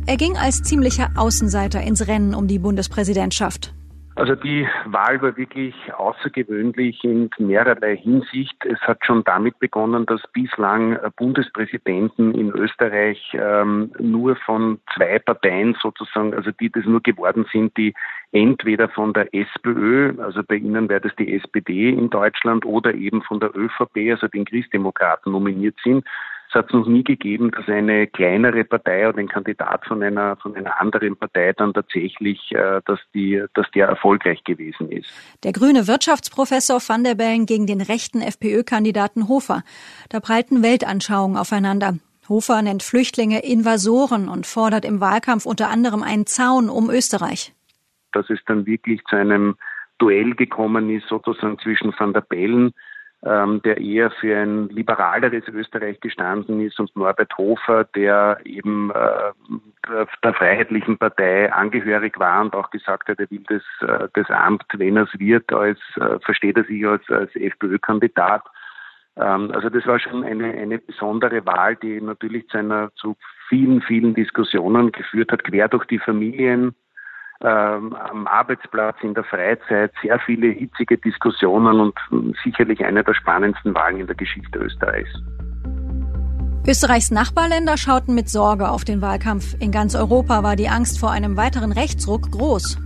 Er 0.05 0.17
ging 0.17 0.35
als 0.35 0.63
ziemlicher 0.63 1.11
Außenseiter 1.15 1.81
ins 1.81 2.07
Rennen 2.07 2.35
um 2.35 2.49
die 2.49 2.59
Bundespräsidentschaft. 2.59 3.73
Also 4.15 4.35
die 4.35 4.67
Wahl 4.85 5.19
war 5.23 5.35
wirklich 5.37 5.73
außergewöhnlich 5.91 7.03
in 7.03 7.31
mehrerlei 7.39 7.97
Hinsicht. 7.97 8.63
Es 8.63 8.79
hat 8.81 9.03
schon 9.03 9.23
damit 9.23 9.57
begonnen, 9.57 10.05
dass 10.05 10.21
bislang 10.33 10.99
Bundespräsidenten 11.17 12.35
in 12.35 12.51
Österreich 12.51 13.19
ähm, 13.33 13.91
nur 13.99 14.35
von 14.35 14.79
zwei 14.93 15.17
Parteien 15.17 15.75
sozusagen, 15.81 16.35
also 16.35 16.51
die 16.51 16.69
das 16.69 16.85
nur 16.85 17.01
geworden 17.01 17.45
sind, 17.51 17.75
die 17.75 17.95
entweder 18.31 18.87
von 18.87 19.13
der 19.13 19.33
SPÖ, 19.33 20.13
also 20.21 20.43
bei 20.43 20.55
Ihnen 20.55 20.89
wäre 20.89 21.01
das 21.01 21.15
die 21.15 21.33
SPD 21.33 21.89
in 21.89 22.11
Deutschland, 22.11 22.65
oder 22.65 22.93
eben 22.93 23.23
von 23.23 23.39
der 23.39 23.55
ÖVP, 23.55 24.11
also 24.11 24.27
den 24.27 24.45
Christdemokraten 24.45 25.31
nominiert 25.31 25.75
sind. 25.83 26.05
Es 26.53 26.59
hat 26.59 26.71
noch 26.71 26.85
nie 26.85 27.03
gegeben, 27.03 27.49
dass 27.49 27.67
eine 27.67 28.05
kleinere 28.05 28.63
Partei 28.63 29.09
oder 29.09 29.17
ein 29.17 29.27
Kandidat 29.27 29.87
von 29.87 30.03
einer 30.03 30.35
von 30.35 30.55
einer 30.55 30.79
anderen 30.79 31.17
Partei 31.17 31.51
dann 31.53 31.73
tatsächlich, 31.73 32.51
äh, 32.51 32.79
dass 32.85 32.99
die, 33.15 33.43
dass 33.55 33.65
der 33.71 33.87
erfolgreich 33.87 34.43
gewesen 34.43 34.91
ist. 34.91 35.09
Der 35.43 35.51
grüne 35.51 35.87
Wirtschaftsprofessor 35.87 36.79
van 36.87 37.03
der 37.03 37.15
Bellen 37.15 37.47
gegen 37.47 37.65
den 37.65 37.81
rechten 37.81 38.21
FPÖ-Kandidaten 38.21 39.27
Hofer. 39.27 39.63
Da 40.09 40.19
prallten 40.19 40.61
Weltanschauungen 40.61 41.37
aufeinander. 41.37 41.95
Hofer 42.29 42.61
nennt 42.61 42.83
Flüchtlinge 42.83 43.43
Invasoren 43.43 44.29
und 44.29 44.45
fordert 44.45 44.85
im 44.85 45.01
Wahlkampf 45.01 45.47
unter 45.47 45.71
anderem 45.71 46.03
einen 46.03 46.27
Zaun 46.27 46.69
um 46.69 46.91
Österreich. 46.91 47.51
Dass 48.11 48.29
es 48.29 48.39
dann 48.45 48.67
wirklich 48.67 49.01
zu 49.09 49.15
einem 49.15 49.55
Duell 49.97 50.35
gekommen 50.35 50.91
ist, 50.91 51.07
sozusagen 51.07 51.57
zwischen 51.57 51.91
Van 51.97 52.13
der 52.13 52.21
Bellen 52.21 52.73
ähm, 53.25 53.61
der 53.63 53.77
eher 53.77 54.11
für 54.11 54.37
ein 54.37 54.67
liberaleres 54.69 55.47
Österreich 55.47 55.99
gestanden 56.01 56.59
ist 56.59 56.79
und 56.79 56.93
Norbert 56.95 57.37
Hofer, 57.37 57.85
der 57.95 58.39
eben 58.43 58.91
äh, 58.91 59.31
der, 60.23 60.33
Freiheitlichen 60.33 60.97
Partei 60.97 61.51
angehörig 61.51 62.19
war 62.19 62.41
und 62.41 62.55
auch 62.55 62.69
gesagt 62.69 63.07
hat, 63.07 63.19
er 63.19 63.31
will 63.31 63.43
das, 63.47 63.63
äh, 63.87 64.07
das 64.13 64.29
Amt, 64.29 64.65
wenn 64.73 64.97
er 64.97 65.03
es 65.03 65.19
wird, 65.19 65.53
als 65.53 65.79
äh, 65.95 66.19
versteht 66.19 66.57
er 66.57 66.65
sich 66.65 66.85
als, 66.85 67.09
als 67.09 67.33
FPÖ-Kandidat. 67.35 68.43
Ähm, 69.15 69.51
also 69.53 69.69
das 69.69 69.85
war 69.85 69.99
schon 69.99 70.25
eine, 70.25 70.51
eine 70.53 70.79
besondere 70.79 71.45
Wahl, 71.45 71.77
die 71.77 72.01
natürlich 72.01 72.47
zu 72.49 72.57
einer 72.57 72.91
zu 72.95 73.15
vielen, 73.47 73.81
vielen 73.81 74.15
Diskussionen 74.15 74.91
geführt 74.91 75.31
hat, 75.31 75.43
quer 75.43 75.69
durch 75.69 75.85
die 75.85 75.99
Familien, 75.99 76.75
ähm, 77.43 77.93
am 77.93 78.25
Arbeitsplatz, 78.27 78.95
in 79.01 79.13
der 79.13 79.23
Freizeit, 79.23 79.91
sehr 80.01 80.19
viele 80.19 80.47
hitzige 80.47 80.97
Diskussionen 80.97 81.79
und 81.79 82.35
sicherlich 82.43 82.83
eine 82.83 83.03
der 83.03 83.13
spannendsten 83.13 83.75
Wahlen 83.75 83.99
in 83.99 84.07
der 84.07 84.15
Geschichte 84.15 84.59
Österreichs. 84.59 85.11
Österreichs 86.65 87.11
Nachbarländer 87.11 87.75
schauten 87.75 88.15
mit 88.15 88.29
Sorge 88.29 88.69
auf 88.69 88.85
den 88.85 89.01
Wahlkampf. 89.01 89.55
In 89.59 89.71
ganz 89.71 89.95
Europa 89.95 90.43
war 90.43 90.55
die 90.55 90.69
Angst 90.69 90.97
vor 90.97 91.11
einem 91.11 91.35
weiteren 91.35 91.73
Rechtsruck 91.73 92.31
groß. 92.31 92.77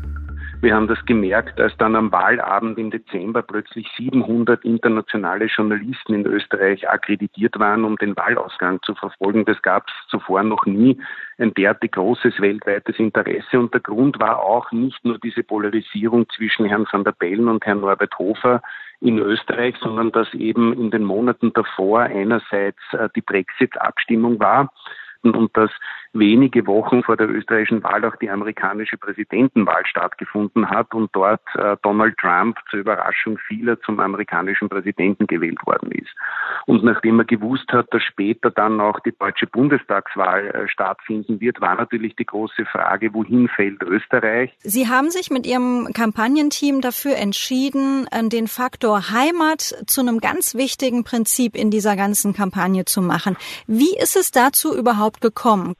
Wir 0.59 0.73
haben 0.73 0.87
das 0.87 1.05
gemerkt, 1.05 1.61
als 1.61 1.77
dann 1.77 1.95
am 1.95 2.11
Wahlabend 2.11 2.79
im 2.79 2.89
Dezember 2.89 3.43
plötzlich 3.43 3.87
700 3.95 4.65
internationale 4.65 5.45
Journalisten 5.45 6.15
in 6.15 6.25
Österreich 6.25 6.89
akkreditiert 6.89 7.59
waren, 7.59 7.85
um 7.85 7.95
den 7.97 8.17
Wahlausgang 8.17 8.81
zu 8.81 8.95
verfolgen. 8.95 9.45
Das 9.45 9.61
gab 9.61 9.87
es 9.87 9.93
zuvor 10.09 10.41
noch 10.41 10.65
nie. 10.65 10.99
Ein 11.37 11.53
derartig 11.53 11.91
großes 11.91 12.41
weltweites 12.41 12.97
Interesse. 12.97 13.59
Und 13.59 13.71
der 13.73 13.81
Grund 13.81 14.19
war 14.19 14.41
auch 14.41 14.71
nicht 14.71 15.05
nur 15.05 15.19
diese 15.19 15.43
Polarisierung 15.43 16.27
zwischen 16.29 16.65
Herrn 16.65 16.87
van 16.91 17.03
der 17.03 17.11
Bellen 17.11 17.47
und 17.47 17.63
Herrn 17.63 17.81
Norbert 17.81 18.17
Hofer, 18.17 18.61
in 18.99 19.19
Österreich, 19.19 19.75
sondern 19.79 20.11
dass 20.11 20.33
eben 20.33 20.73
in 20.73 20.89
den 20.89 21.03
Monaten 21.03 21.53
davor 21.53 22.01
einerseits 22.01 22.81
äh, 22.93 23.09
die 23.15 23.21
Brexit-Abstimmung 23.21 24.39
war 24.39 24.73
und 25.21 25.55
dass 25.55 25.71
wenige 26.19 26.65
Wochen 26.67 27.03
vor 27.03 27.17
der 27.17 27.29
österreichischen 27.29 27.83
Wahl 27.83 28.03
auch 28.05 28.15
die 28.17 28.29
amerikanische 28.29 28.97
Präsidentenwahl 28.97 29.85
stattgefunden 29.85 30.69
hat 30.69 30.93
und 30.93 31.09
dort 31.13 31.41
äh, 31.55 31.75
Donald 31.81 32.17
Trump 32.17 32.57
zur 32.69 32.79
Überraschung 32.79 33.37
vieler 33.47 33.79
zum 33.81 33.99
amerikanischen 33.99 34.69
Präsidenten 34.69 35.27
gewählt 35.27 35.59
worden 35.65 35.91
ist. 35.91 36.09
Und 36.65 36.83
nachdem 36.83 37.19
er 37.19 37.25
gewusst 37.25 37.71
hat, 37.71 37.87
dass 37.91 38.03
später 38.03 38.51
dann 38.51 38.81
auch 38.81 38.99
die 39.01 39.13
deutsche 39.17 39.47
Bundestagswahl 39.47 40.47
äh, 40.47 40.67
stattfinden 40.67 41.39
wird, 41.39 41.61
war 41.61 41.75
natürlich 41.75 42.15
die 42.15 42.25
große 42.25 42.65
Frage, 42.65 43.13
wohin 43.13 43.47
fällt 43.47 43.81
Österreich? 43.83 44.55
Sie 44.59 44.87
haben 44.87 45.09
sich 45.09 45.29
mit 45.29 45.45
Ihrem 45.45 45.89
Kampagnenteam 45.93 46.81
dafür 46.81 47.15
entschieden, 47.15 48.07
äh, 48.11 48.27
den 48.27 48.47
Faktor 48.47 49.11
Heimat 49.11 49.61
zu 49.87 50.01
einem 50.01 50.19
ganz 50.19 50.55
wichtigen 50.55 51.03
Prinzip 51.03 51.55
in 51.55 51.71
dieser 51.71 51.95
ganzen 51.95 52.33
Kampagne 52.33 52.85
zu 52.85 53.01
machen. 53.01 53.37
Wie 53.67 53.97
ist 53.97 54.15
es 54.15 54.31
dazu 54.31 54.77
überhaupt 54.77 55.21
gekommen? 55.21 55.75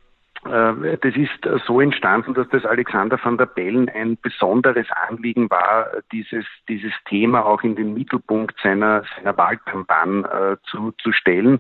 Äh, 0.48 0.98
das 1.02 1.16
ist 1.16 1.66
so 1.66 1.82
entstanden, 1.82 2.34
dass 2.34 2.48
das 2.50 2.66
Alexander 2.66 3.20
van 3.22 3.38
der 3.38 3.46
Bellen 3.46 3.90
ein 3.90 4.18
besonderes 4.22 4.88
Anliegen 5.08 5.50
war, 5.50 5.88
dieses, 6.12 6.46
dieses 6.68 6.94
Thema 7.06 7.46
auch 7.46 7.64
in 7.64 7.76
den 7.76 7.94
Mittelpunkt 7.94 8.60
seiner, 8.62 9.04
seiner 9.16 9.38
Wahlkampagne 9.38 10.24
äh, 10.24 10.58
zu, 10.70 10.94
zu 11.02 11.12
stellen. 11.12 11.60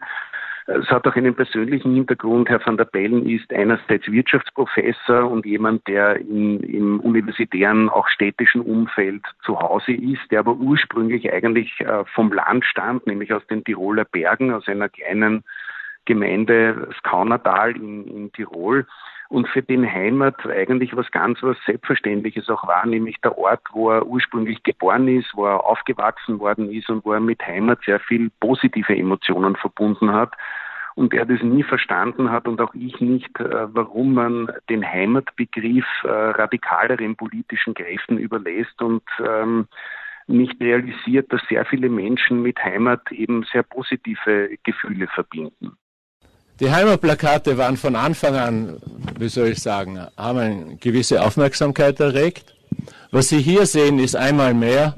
Es 0.69 0.87
hat 0.89 1.07
auch 1.07 1.15
einen 1.15 1.33
persönlichen 1.33 1.93
Hintergrund. 1.93 2.49
Herr 2.49 2.65
van 2.65 2.75
der 2.75 2.83
Bellen 2.83 3.25
ist 3.25 3.53
einerseits 3.53 4.11
Wirtschaftsprofessor 4.11 5.31
und 5.31 5.45
jemand, 5.45 5.87
der 5.87 6.17
in, 6.17 6.59
im 6.59 6.99
universitären, 6.99 7.87
auch 7.87 8.09
städtischen 8.09 8.59
Umfeld 8.59 9.23
zu 9.45 9.57
Hause 9.57 9.93
ist, 9.93 10.29
der 10.29 10.41
aber 10.41 10.55
ursprünglich 10.55 11.31
eigentlich 11.31 11.79
äh, 11.79 12.03
vom 12.13 12.33
Land 12.33 12.65
stammt, 12.65 13.07
nämlich 13.07 13.31
aus 13.33 13.47
den 13.47 13.63
Tiroler 13.63 14.03
Bergen, 14.03 14.51
aus 14.53 14.67
einer 14.67 14.89
kleinen 14.89 15.45
Gemeinde 16.07 16.89
Skaunertal 16.97 17.75
in, 17.75 18.07
in 18.07 18.31
Tirol 18.31 18.87
und 19.29 19.47
für 19.49 19.61
den 19.61 19.85
Heimat 19.85 20.45
eigentlich 20.45 20.95
was 20.95 21.11
ganz 21.11 21.43
was 21.43 21.57
Selbstverständliches 21.65 22.49
auch 22.49 22.65
war, 22.67 22.85
nämlich 22.85 23.17
der 23.21 23.37
Ort, 23.37 23.61
wo 23.71 23.91
er 23.91 24.07
ursprünglich 24.07 24.63
geboren 24.63 25.07
ist, 25.07 25.29
wo 25.35 25.45
er 25.45 25.65
aufgewachsen 25.65 26.39
worden 26.39 26.71
ist 26.71 26.89
und 26.89 27.05
wo 27.05 27.13
er 27.13 27.19
mit 27.19 27.45
Heimat 27.45 27.79
sehr 27.85 27.99
viel 27.99 28.31
positive 28.39 28.95
Emotionen 28.95 29.55
verbunden 29.55 30.11
hat 30.13 30.33
und 30.95 31.13
er 31.13 31.25
das 31.25 31.43
nie 31.43 31.63
verstanden 31.63 32.31
hat 32.31 32.47
und 32.47 32.59
auch 32.61 32.73
ich 32.73 32.99
nicht, 33.01 33.39
äh, 33.39 33.67
warum 33.73 34.13
man 34.13 34.51
den 34.69 34.83
Heimatbegriff 34.83 35.85
äh, 36.03 36.07
radikaleren 36.07 37.15
politischen 37.15 37.73
Kräften 37.73 38.17
überlässt 38.17 38.81
und 38.81 39.03
ähm, 39.19 39.67
nicht 40.25 40.59
realisiert, 40.59 41.31
dass 41.31 41.41
sehr 41.49 41.65
viele 41.65 41.89
Menschen 41.89 42.41
mit 42.41 42.57
Heimat 42.63 43.11
eben 43.11 43.43
sehr 43.51 43.63
positive 43.63 44.49
Gefühle 44.63 45.07
verbinden. 45.07 45.77
Die 46.59 46.71
Heimatplakate 46.71 47.57
waren 47.57 47.77
von 47.77 47.95
Anfang 47.95 48.35
an, 48.35 48.77
wie 49.19 49.29
soll 49.29 49.49
ich 49.49 49.61
sagen, 49.61 49.99
haben 50.17 50.39
eine 50.39 50.75
gewisse 50.77 51.21
Aufmerksamkeit 51.21 51.99
erregt. 51.99 52.55
Was 53.11 53.29
Sie 53.29 53.39
hier 53.39 53.65
sehen, 53.65 53.99
ist 53.99 54.15
einmal 54.15 54.53
mehr 54.53 54.95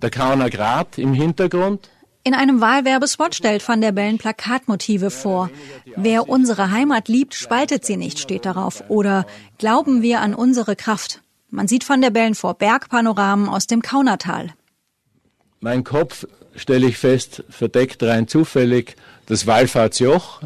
der 0.00 0.10
Kauner 0.10 0.48
Grat 0.48 0.96
im 0.98 1.12
Hintergrund. 1.12 1.90
In 2.24 2.34
einem 2.34 2.60
Wahlwerbespot 2.60 3.34
stellt 3.34 3.66
Van 3.66 3.80
der 3.80 3.92
Bellen 3.92 4.18
Plakatmotive 4.18 5.10
vor. 5.10 5.50
Wer 5.96 6.28
unsere 6.28 6.70
Heimat 6.70 7.08
liebt, 7.08 7.34
spaltet 7.34 7.84
sie 7.84 7.96
nicht, 7.96 8.18
steht 8.18 8.44
darauf. 8.44 8.84
Oder 8.88 9.26
glauben 9.58 10.02
wir 10.02 10.20
an 10.20 10.34
unsere 10.34 10.76
Kraft. 10.76 11.22
Man 11.50 11.68
sieht 11.68 11.88
Van 11.88 12.02
der 12.02 12.10
Bellen 12.10 12.34
vor 12.34 12.54
Bergpanoramen 12.54 13.48
aus 13.48 13.66
dem 13.66 13.82
Kaunertal. 13.82 14.50
mein 15.60 15.84
Kopf, 15.84 16.26
stelle 16.58 16.86
ich 16.86 16.98
fest, 16.98 17.44
verdeckt 17.48 18.02
rein 18.02 18.28
zufällig 18.28 18.96
das 19.26 19.46
Wallfahrtsjoch. 19.46 20.42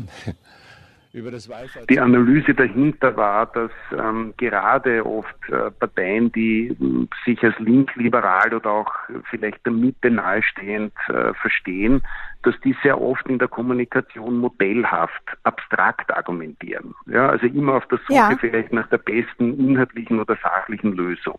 Die 1.91 2.01
Analyse 2.01 2.55
dahinter 2.55 3.15
war, 3.17 3.45
dass 3.47 3.71
ähm, 3.93 4.33
gerade 4.39 5.05
oft 5.05 5.37
äh, 5.51 5.71
Parteien, 5.71 6.33
die 6.33 6.69
äh, 6.69 7.07
sich 7.27 7.43
als 7.45 7.59
linksliberal 7.59 8.55
oder 8.55 8.71
auch 8.71 8.93
vielleicht 9.29 9.65
der 9.67 9.75
Mitte 9.75 10.11
nahestehend 10.11 10.95
äh, 11.09 11.35
verstehen, 11.35 12.01
dass 12.45 12.59
die 12.65 12.75
sehr 12.83 12.99
oft 12.99 13.27
in 13.29 13.39
der 13.39 13.49
Kommunikation 13.49 14.39
modellhaft, 14.39 15.23
abstrakt 15.43 16.11
argumentieren. 16.11 16.95
Ja, 17.07 17.29
also 17.29 17.47
immer 17.47 17.75
auf 17.75 17.87
der 17.89 17.99
Suche 18.09 18.15
ja. 18.15 18.37
vielleicht 18.41 18.73
nach 18.73 18.89
der 18.89 18.99
besten 18.99 19.59
inhaltlichen 19.59 20.19
oder 20.19 20.39
sachlichen 20.43 20.95
Lösung. 20.95 21.39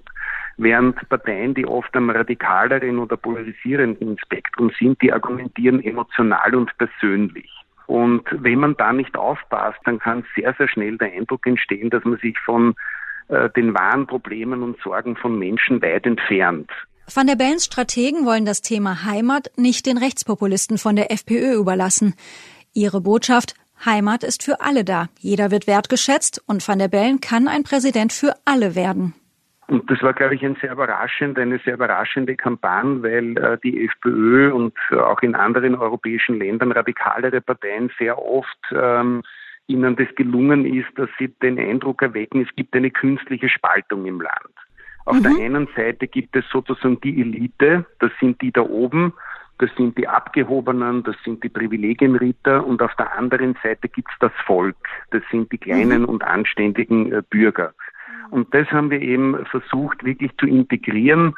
Während 0.57 0.97
Parteien, 1.09 1.55
die 1.55 1.65
oft 1.65 1.95
am 1.95 2.11
radikaleren 2.11 2.99
oder 2.99 3.17
polarisierenden 3.17 4.19
Spektrum 4.19 4.71
sind, 4.77 5.01
die 5.01 5.11
argumentieren 5.11 5.83
emotional 5.83 6.53
und 6.53 6.77
persönlich. 6.77 7.49
Und 7.87 8.23
wenn 8.31 8.59
man 8.59 8.75
da 8.77 8.93
nicht 8.93 9.15
aufpasst, 9.17 9.79
dann 9.85 9.99
kann 9.99 10.25
sehr, 10.35 10.53
sehr 10.57 10.67
schnell 10.67 10.97
der 10.97 11.11
Eindruck 11.11 11.45
entstehen, 11.45 11.89
dass 11.89 12.03
man 12.03 12.17
sich 12.19 12.37
von 12.39 12.75
äh, 13.27 13.49
den 13.51 13.73
wahren 13.73 14.07
Problemen 14.07 14.63
und 14.63 14.79
Sorgen 14.81 15.15
von 15.15 15.37
Menschen 15.37 15.81
weit 15.81 16.05
entfernt. 16.05 16.69
Van 17.13 17.27
der 17.27 17.35
Bellens 17.35 17.65
Strategen 17.65 18.25
wollen 18.25 18.45
das 18.45 18.61
Thema 18.61 19.03
Heimat 19.03 19.51
nicht 19.57 19.85
den 19.85 19.97
Rechtspopulisten 19.97 20.77
von 20.77 20.95
der 20.95 21.11
FPÖ 21.11 21.55
überlassen. 21.55 22.15
Ihre 22.73 23.01
Botschaft 23.01 23.55
Heimat 23.85 24.23
ist 24.23 24.43
für 24.43 24.61
alle 24.61 24.85
da. 24.85 25.09
Jeder 25.19 25.51
wird 25.51 25.67
wertgeschätzt 25.67 26.41
und 26.47 26.65
Van 26.65 26.79
der 26.79 26.87
Bellen 26.87 27.19
kann 27.19 27.47
ein 27.47 27.63
Präsident 27.63 28.13
für 28.13 28.35
alle 28.45 28.75
werden. 28.75 29.13
Und 29.67 29.89
das 29.89 30.01
war, 30.01 30.13
glaube 30.13 30.35
ich, 30.35 30.43
ein 30.43 30.57
sehr 30.61 30.73
überraschend, 30.73 31.39
eine 31.39 31.57
sehr 31.59 31.75
überraschende 31.75 32.35
Kampagne, 32.35 33.01
weil 33.01 33.37
äh, 33.37 33.57
die 33.63 33.85
FPÖ 33.85 34.51
und 34.51 34.73
äh, 34.91 34.95
auch 34.95 35.21
in 35.21 35.35
anderen 35.35 35.75
europäischen 35.75 36.37
Ländern 36.37 36.71
radikalere 36.71 37.39
Parteien 37.41 37.89
sehr 37.97 38.17
oft 38.17 38.59
ähm, 38.71 39.23
ihnen 39.67 39.95
das 39.95 40.07
gelungen 40.15 40.65
ist, 40.65 40.89
dass 40.97 41.09
sie 41.17 41.29
den 41.41 41.57
Eindruck 41.57 42.01
erwecken, 42.01 42.41
es 42.41 42.55
gibt 42.55 42.75
eine 42.75 42.91
künstliche 42.91 43.47
Spaltung 43.47 44.05
im 44.05 44.19
Land. 44.19 44.53
Auf 45.05 45.17
mhm. 45.17 45.23
der 45.23 45.45
einen 45.45 45.67
Seite 45.75 46.07
gibt 46.07 46.35
es 46.35 46.45
sozusagen 46.51 46.99
die 47.01 47.21
Elite, 47.21 47.85
das 47.99 48.11
sind 48.19 48.41
die 48.41 48.51
da 48.51 48.61
oben, 48.61 49.13
das 49.59 49.69
sind 49.77 49.97
die 49.97 50.07
Abgehobenen, 50.07 51.03
das 51.03 51.15
sind 51.23 51.43
die 51.43 51.49
Privilegienritter 51.49 52.65
und 52.65 52.81
auf 52.81 52.93
der 52.95 53.15
anderen 53.17 53.55
Seite 53.63 53.87
gibt 53.87 54.09
es 54.11 54.19
das 54.19 54.31
Volk, 54.45 54.75
das 55.11 55.21
sind 55.31 55.51
die 55.51 55.57
kleinen 55.57 56.01
mhm. 56.01 56.09
und 56.09 56.23
anständigen 56.23 57.11
äh, 57.11 57.21
Bürger. 57.29 57.73
Und 58.33 58.51
das 58.51 58.67
haben 58.71 58.89
wir 58.89 58.99
eben 58.99 59.45
versucht 59.45 60.03
wirklich 60.03 60.31
zu 60.39 60.47
integrieren, 60.47 61.35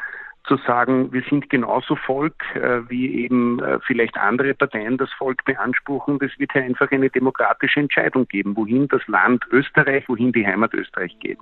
zu 0.47 0.55
sagen, 0.65 1.11
wir 1.11 1.23
sind 1.29 1.49
genauso 1.49 1.97
Volk, 1.97 2.35
äh, 2.53 2.87
wie 2.87 3.23
eben 3.25 3.59
äh, 3.59 3.79
vielleicht 3.85 4.15
andere 4.15 4.53
Parteien 4.53 4.97
das 4.97 5.11
Volk 5.17 5.43
beanspruchen. 5.43 6.19
Das 6.19 6.31
wird 6.37 6.51
ja 6.53 6.61
einfach 6.61 6.89
eine 6.91 7.09
demokratische 7.09 7.81
Entscheidung 7.81 8.29
geben, 8.29 8.55
wohin 8.55 8.87
das 8.87 9.01
Land 9.07 9.43
Österreich, 9.51 10.07
wohin 10.07 10.31
die 10.31 10.47
Heimat 10.47 10.73
Österreich 10.73 11.17
geht. 11.19 11.37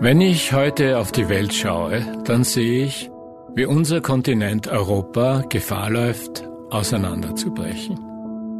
Wenn 0.00 0.20
ich 0.20 0.52
heute 0.52 0.98
auf 0.98 1.10
die 1.10 1.30
Welt 1.30 1.54
schaue, 1.54 2.02
dann 2.26 2.44
sehe 2.44 2.84
ich, 2.84 3.08
wie 3.54 3.64
unser 3.64 4.02
Kontinent 4.02 4.68
Europa 4.68 5.42
Gefahr 5.48 5.88
läuft, 5.88 6.46
auseinanderzubrechen. 6.70 7.98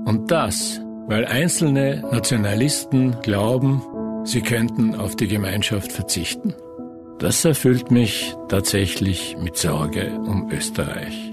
Und 0.06 0.30
das, 0.30 0.80
weil 1.08 1.26
einzelne 1.26 2.00
Nationalisten 2.10 3.20
glauben, 3.22 3.82
sie 4.24 4.42
könnten 4.42 4.94
auf 4.94 5.16
die 5.16 5.28
Gemeinschaft 5.28 5.92
verzichten. 5.92 6.54
Das 7.18 7.44
erfüllt 7.44 7.90
mich 7.90 8.34
tatsächlich 8.48 9.36
mit 9.38 9.56
Sorge 9.56 10.12
um 10.12 10.50
Österreich. 10.50 11.32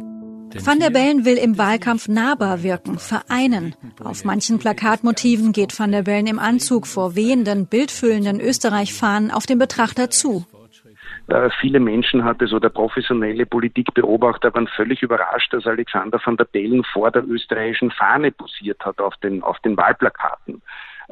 Van 0.66 0.80
der 0.80 0.90
Bellen 0.90 1.24
will 1.24 1.38
im 1.38 1.58
Wahlkampf 1.58 2.08
nahbar 2.08 2.64
wirken, 2.64 2.98
vereinen. 2.98 3.76
Auf 4.04 4.26
manchen 4.26 4.60
Plakatmotiven 4.60 5.52
geht 5.52 5.78
Van 5.78 5.92
der 5.92 6.04
Bellen 6.04 6.28
im 6.28 6.40
Anzug 6.40 6.88
vor 6.88 7.16
wehenden, 7.16 7.68
bildfüllenden 7.68 8.40
Österreich-Fahnen 8.40 9.32
auf 9.32 9.46
den 9.46 9.60
Betrachter 9.60 10.10
zu. 10.10 10.46
Äh, 11.28 11.50
viele 11.60 11.80
Menschen 11.80 12.24
hatte 12.24 12.48
so 12.48 12.60
der 12.60 12.70
professionelle 12.70 13.46
Politikbeobachter 13.46 14.54
waren 14.54 14.68
völlig 14.68 15.04
überrascht, 15.04 15.54
dass 15.54 15.68
Alexander 15.68 16.20
van 16.24 16.38
der 16.38 16.46
Bellen 16.46 16.84
vor 16.86 17.12
der 17.12 17.28
österreichischen 17.28 17.92
Fahne 17.92 18.32
posiert 18.32 18.84
hat 18.86 19.00
auf 19.00 19.16
den, 19.18 19.44
auf 19.44 19.60
den 19.60 19.76
Wahlplakaten 19.76 20.62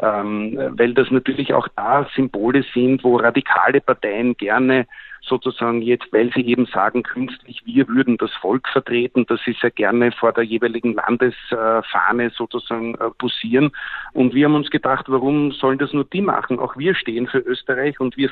ähm, 0.01 0.58
weil 0.77 0.93
das 0.93 1.10
natürlich 1.12 1.53
auch 1.53 1.67
da 1.75 2.08
Symbole 2.15 2.63
sind, 2.73 3.03
wo 3.03 3.17
radikale 3.17 3.81
Parteien 3.81 4.36
gerne 4.36 4.88
sozusagen 5.27 5.81
jetzt, 5.81 6.12
weil 6.12 6.31
sie 6.34 6.45
eben 6.45 6.65
sagen, 6.67 7.03
künstlich, 7.03 7.62
wir 7.65 7.88
würden 7.88 8.17
das 8.17 8.31
Volk 8.34 8.67
vertreten, 8.69 9.25
dass 9.25 9.39
sie 9.43 9.55
sehr 9.60 9.71
gerne 9.71 10.12
vor 10.12 10.31
der 10.34 10.43
jeweiligen 10.43 10.93
Landesfahne 10.93 12.29
sozusagen 12.31 12.95
äh, 12.95 13.10
posieren. 13.17 13.71
Und 14.13 14.34
wir 14.34 14.45
haben 14.45 14.55
uns 14.55 14.69
gedacht, 14.69 15.05
warum 15.08 15.51
sollen 15.51 15.79
das 15.79 15.93
nur 15.93 16.05
die 16.05 16.21
machen? 16.21 16.60
Auch 16.60 16.77
wir 16.77 16.95
stehen 16.95 17.27
für 17.27 17.39
Österreich 17.39 17.99
und 17.99 18.17
wir, 18.17 18.29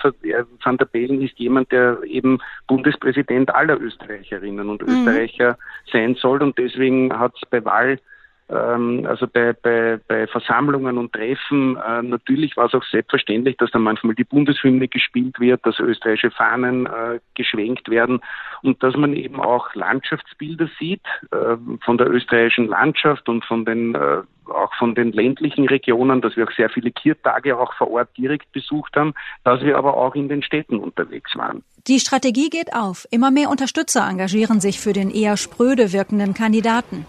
Van 0.63 0.78
der 0.78 0.86
Bellen 0.86 1.21
ist 1.21 1.39
jemand, 1.39 1.71
der 1.71 1.97
eben 2.04 2.39
Bundespräsident 2.67 3.54
aller 3.54 3.80
Österreicherinnen 3.80 4.69
und 4.69 4.82
mhm. 4.82 4.93
Österreicher 4.93 5.58
sein 5.91 6.15
soll 6.15 6.41
und 6.43 6.58
deswegen 6.58 7.17
hat 7.17 7.34
es 7.36 7.49
bei 7.49 7.63
Wahl 7.65 7.99
also 8.47 9.27
bei, 9.27 9.53
bei, 9.53 9.99
bei 10.08 10.27
Versammlungen 10.27 10.97
und 10.97 11.13
Treffen, 11.13 11.77
äh, 11.77 12.01
natürlich 12.01 12.58
war 12.58 12.65
es 12.65 12.73
auch 12.73 12.84
selbstverständlich, 12.84 13.58
dass 13.58 13.71
dann 13.71 13.84
manchmal 13.84 14.15
die 14.15 14.25
Bundeshymne 14.25 14.88
gespielt 14.88 15.39
wird, 15.39 15.65
dass 15.65 15.79
österreichische 15.79 16.32
Fahnen 16.32 16.86
äh, 16.86 17.19
geschwenkt 17.36 17.89
werden 17.89 18.19
und 18.62 18.84
dass 18.84 18.95
man 18.95 19.13
eben 19.13 19.39
auch 19.39 19.73
Landschaftsbilder 19.75 20.69
sieht 20.79 21.01
äh, 21.32 21.58
von 21.84 21.97
der 21.97 22.10
österreichischen 22.10 22.67
Landschaft 22.67 23.29
und 23.29 23.45
von 23.45 23.65
den 23.65 23.95
äh, 23.95 24.21
auch 24.49 24.73
von 24.75 24.93
den 24.93 25.13
ländlichen 25.13 25.67
Regionen, 25.67 26.21
dass 26.21 26.36
wir 26.36 26.45
auch 26.45 26.51
sehr 26.51 26.69
viele 26.69 26.91
Kirtage 26.91 27.58
auch 27.58 27.73
vor 27.75 27.91
Ort 27.91 28.10
direkt 28.17 28.51
besucht 28.51 28.95
haben, 28.95 29.13
dass 29.43 29.62
wir 29.62 29.77
aber 29.77 29.95
auch 29.95 30.15
in 30.15 30.27
den 30.27 30.43
Städten 30.43 30.79
unterwegs 30.79 31.36
waren. 31.36 31.63
Die 31.88 31.99
Strategie 31.99 32.49
geht 32.49 32.73
auf. 32.73 33.08
Immer 33.12 33.32
mehr 33.32 33.49
Unterstützer 33.49 34.08
engagieren 34.08 34.60
sich 34.60 34.79
für 34.79 34.93
den 34.93 35.10
eher 35.10 35.38
spröde 35.38 35.93
wirkenden 35.93 36.34
Kandidaten. 36.34 37.06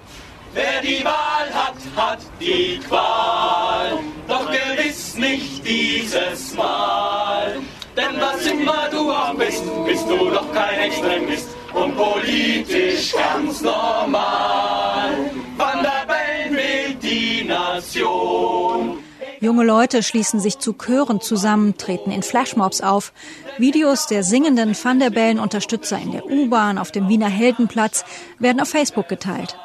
Wer 0.54 0.80
die 0.82 1.04
Wahl 1.04 1.52
hat, 1.52 1.74
hat 1.96 2.20
die 2.40 2.78
Qual. 2.86 3.98
Doch 4.28 4.46
gewiss 4.50 5.16
nicht 5.16 5.66
dieses 5.66 6.54
Mal. 6.54 7.56
Denn 7.96 8.20
was 8.20 8.46
immer 8.46 8.88
du 8.90 9.10
auch 9.10 9.34
bist, 9.34 9.62
bist 9.84 10.08
du 10.08 10.30
doch 10.30 10.52
kein 10.52 10.78
Extremist 10.78 11.48
und 11.72 11.96
politisch 11.96 13.12
ganz 13.12 13.62
normal. 13.62 15.30
Van 15.56 15.82
der 15.82 16.06
Bellen 16.06 16.56
will 16.56 16.94
die 17.02 17.44
Nation. 17.44 18.98
Junge 19.40 19.64
Leute 19.64 20.02
schließen 20.02 20.40
sich 20.40 20.58
zu 20.58 20.72
Chören 20.72 21.20
zusammen, 21.20 21.76
treten 21.76 22.10
in 22.12 22.22
Flashmobs 22.22 22.80
auf. 22.80 23.12
Videos 23.58 24.06
der 24.06 24.22
singenden 24.22 24.76
Van 24.80 25.00
der 25.00 25.10
Bellen 25.10 25.38
Unterstützer 25.38 25.98
in 25.98 26.12
der 26.12 26.26
U-Bahn 26.26 26.78
auf 26.78 26.92
dem 26.92 27.08
Wiener 27.08 27.28
Heldenplatz 27.28 28.04
werden 28.38 28.60
auf 28.60 28.68
Facebook 28.68 29.08
geteilt. 29.08 29.56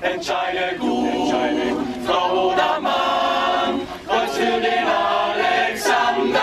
Entscheide 0.00 0.76
gut, 0.78 1.34
Frau 2.06 2.52
oder 2.52 2.80
Mann, 2.80 3.80
Kreuz 4.06 4.36
für 4.36 4.60
den 4.60 4.86
Alexander. 4.86 6.40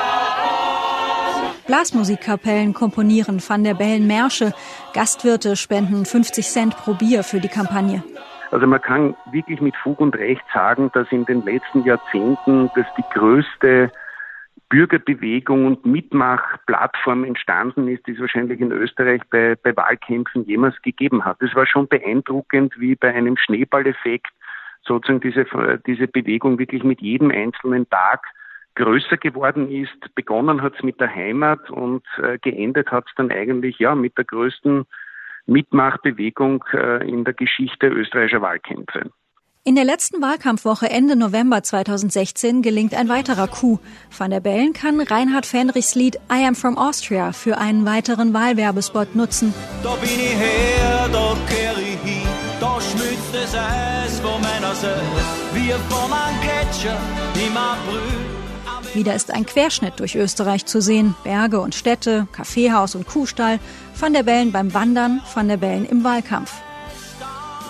Blasmusikkapellen 1.68 2.74
komponieren 2.74 3.42
Van 3.48 3.64
der 3.64 3.76
Bellen 3.76 4.08
Märsche. 4.08 4.54
Gastwirte 4.94 5.56
spenden 5.56 6.06
50 6.06 6.48
Cent 6.48 6.78
pro 6.78 6.94
Bier 6.94 7.24
für 7.24 7.40
die 7.40 7.48
Kampagne. 7.48 8.04
Also 8.52 8.68
man 8.68 8.82
kann 8.82 9.16
wirklich 9.32 9.62
mit 9.62 9.76
Fug 9.78 10.00
und 10.00 10.16
Recht 10.16 10.44
sagen, 10.54 10.92
dass 10.94 11.08
in 11.12 11.26
den 11.26 11.44
letzten 11.44 11.84
Jahrzehnten 11.86 12.70
das 12.76 12.86
die 12.98 13.04
größte 13.14 13.92
Bürgerbewegung 14.74 15.68
und 15.68 15.86
Mitmachplattform 15.86 17.26
entstanden 17.26 17.88
ist, 17.88 18.08
die 18.08 18.14
es 18.14 18.20
wahrscheinlich 18.20 18.60
in 18.60 18.72
Österreich 18.72 19.22
bei, 19.30 19.56
bei 19.62 19.78
Wahlkämpfen 19.78 20.46
jemals 20.46 20.82
gegeben 20.82 21.24
hat. 21.24 21.40
Es 21.44 21.54
war 21.54 21.68
schon 21.68 21.88
beeindruckend, 21.88 22.74
wie 22.80 22.96
bei 22.96 23.14
einem 23.14 23.38
Schneeballeffekt 23.38 24.34
sozusagen 24.84 25.20
diese, 25.20 25.46
diese 25.86 26.08
Bewegung 26.08 26.58
wirklich 26.58 26.84
mit 26.84 27.02
jedem 27.02 27.30
einzelnen 27.30 27.88
Tag 27.88 28.26
größer 28.74 29.18
geworden 29.18 29.70
ist. 29.70 30.16
Begonnen 30.16 30.64
hat 30.64 30.74
es 30.76 30.82
mit 30.82 31.00
der 31.00 31.14
Heimat 31.14 31.70
und 31.70 32.04
äh, 32.18 32.40
geendet 32.40 32.90
hat 32.90 33.06
es 33.08 33.14
dann 33.16 33.30
eigentlich 33.30 33.78
ja 33.78 33.94
mit 33.94 34.18
der 34.18 34.26
größten 34.26 34.86
Mitmachbewegung 35.46 36.64
äh, 36.74 37.08
in 37.08 37.26
der 37.26 37.36
Geschichte 37.36 37.90
österreichischer 37.90 38.42
Wahlkämpfe. 38.42 39.12
In 39.66 39.76
der 39.76 39.86
letzten 39.86 40.22
Wahlkampfwoche 40.22 40.90
Ende 40.90 41.16
November 41.16 41.64
2016 41.64 42.62
gelingt 42.64 42.94
ein 42.94 43.08
weiterer 43.08 43.48
Coup. 43.48 43.80
Van 44.18 44.30
der 44.30 44.42
Bellen 44.42 44.74
kann 44.74 45.00
Reinhard 45.00 45.46
Fendrichs 45.46 45.96
Lied 45.96 46.18
I 46.30 46.46
Am 46.46 46.54
From 46.54 46.78
Austria 46.78 47.32
für 47.32 47.58
einen 47.58 47.86
weiteren 47.86 48.34
Wahlwerbespot 48.34 49.16
nutzen. 49.16 49.54
Da 49.82 49.96
bin 49.96 50.10
ich 50.10 50.36
her, 50.36 51.08
da 51.14 51.38
kehr 51.48 51.76
ich 51.78 52.12
hin, 52.12 52.28
da 52.60 52.78
schmilzt 52.82 53.34
das 53.34 53.56
Eis 53.56 54.20
von 54.20 54.42
meiner 54.42 54.76
See, 54.76 54.88
wie 55.54 55.72
von 55.90 56.12
einem 56.12 56.42
Gletscher 56.42 56.98
im 57.48 57.56
April. 57.56 58.94
Wieder 58.94 59.16
ist 59.16 59.32
ein 59.32 59.46
Querschnitt 59.46 59.98
durch 60.02 60.18
Österreich 60.18 60.66
zu 60.66 60.82
sehen. 60.82 61.16
Berge 61.24 61.62
und 61.62 61.74
Städte, 61.74 62.28
Kaffeehaus 62.34 62.96
und 62.96 63.08
Kuhstall, 63.08 63.62
Van 63.98 64.12
der 64.12 64.24
Bellen 64.24 64.52
beim 64.52 64.74
Wandern, 64.74 65.22
Van 65.34 65.48
der 65.48 65.56
Bellen 65.56 65.86
im 65.86 66.04
Wahlkampf. 66.04 66.52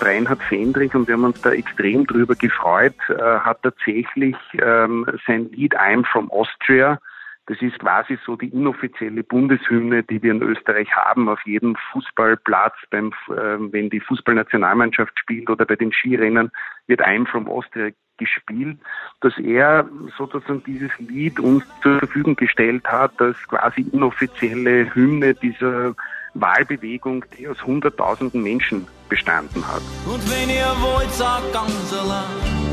Reinhard 0.01 0.41
Fendrich, 0.43 0.93
und 0.95 1.07
wir 1.07 1.15
haben 1.15 1.23
uns 1.23 1.41
da 1.41 1.51
extrem 1.51 2.05
drüber 2.05 2.35
gefreut, 2.35 2.95
äh, 3.09 3.15
hat 3.15 3.61
tatsächlich 3.63 4.35
ähm, 4.61 5.05
sein 5.25 5.49
Lied 5.51 5.77
I'm 5.77 6.05
from 6.05 6.29
Austria 6.31 6.99
das 7.47 7.61
ist 7.61 7.77
quasi 7.79 8.17
so 8.25 8.37
die 8.37 8.47
inoffizielle 8.47 9.23
Bundeshymne, 9.23 10.03
die 10.03 10.23
wir 10.23 10.31
in 10.31 10.41
Österreich 10.41 10.89
haben, 10.95 11.27
auf 11.27 11.41
jedem 11.45 11.75
Fußballplatz, 11.91 12.73
beim, 12.89 13.11
äh, 13.29 13.57
wenn 13.71 13.89
die 13.89 13.99
Fußballnationalmannschaft 13.99 15.19
spielt 15.19 15.49
oder 15.49 15.65
bei 15.65 15.75
den 15.75 15.91
Skirennen, 15.91 16.51
wird 16.87 17.01
I'm 17.01 17.27
from 17.27 17.49
Austria 17.49 17.89
gespielt, 18.17 18.77
dass 19.19 19.37
er 19.39 19.89
sozusagen 20.17 20.63
dieses 20.63 20.91
Lied 20.99 21.39
uns 21.39 21.65
zur 21.81 21.99
Verfügung 21.99 22.37
gestellt 22.37 22.85
hat, 22.87 23.19
als 23.19 23.37
quasi 23.49 23.81
inoffizielle 23.91 24.93
Hymne 24.95 25.33
dieser 25.33 25.95
Wahlbewegung, 26.33 27.25
die 27.37 27.47
aus 27.47 27.63
hunderttausenden 27.63 28.41
Menschen 28.41 28.87
bestanden 29.09 29.67
hat. 29.67 29.81
Und 30.05 30.21
wenn 30.29 30.49
ihr 30.49 30.75
wollt, 30.81 31.13
sagt 31.13 31.53
ganz 31.53 31.93
allein, 31.93 32.25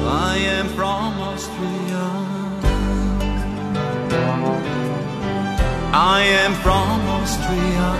I 0.02 0.60
am 0.60 0.68
from 0.70 1.20
Austria. 1.20 2.40
I 5.92 6.46
am 6.46 6.54
from 6.54 7.00
Austria. 7.20 7.94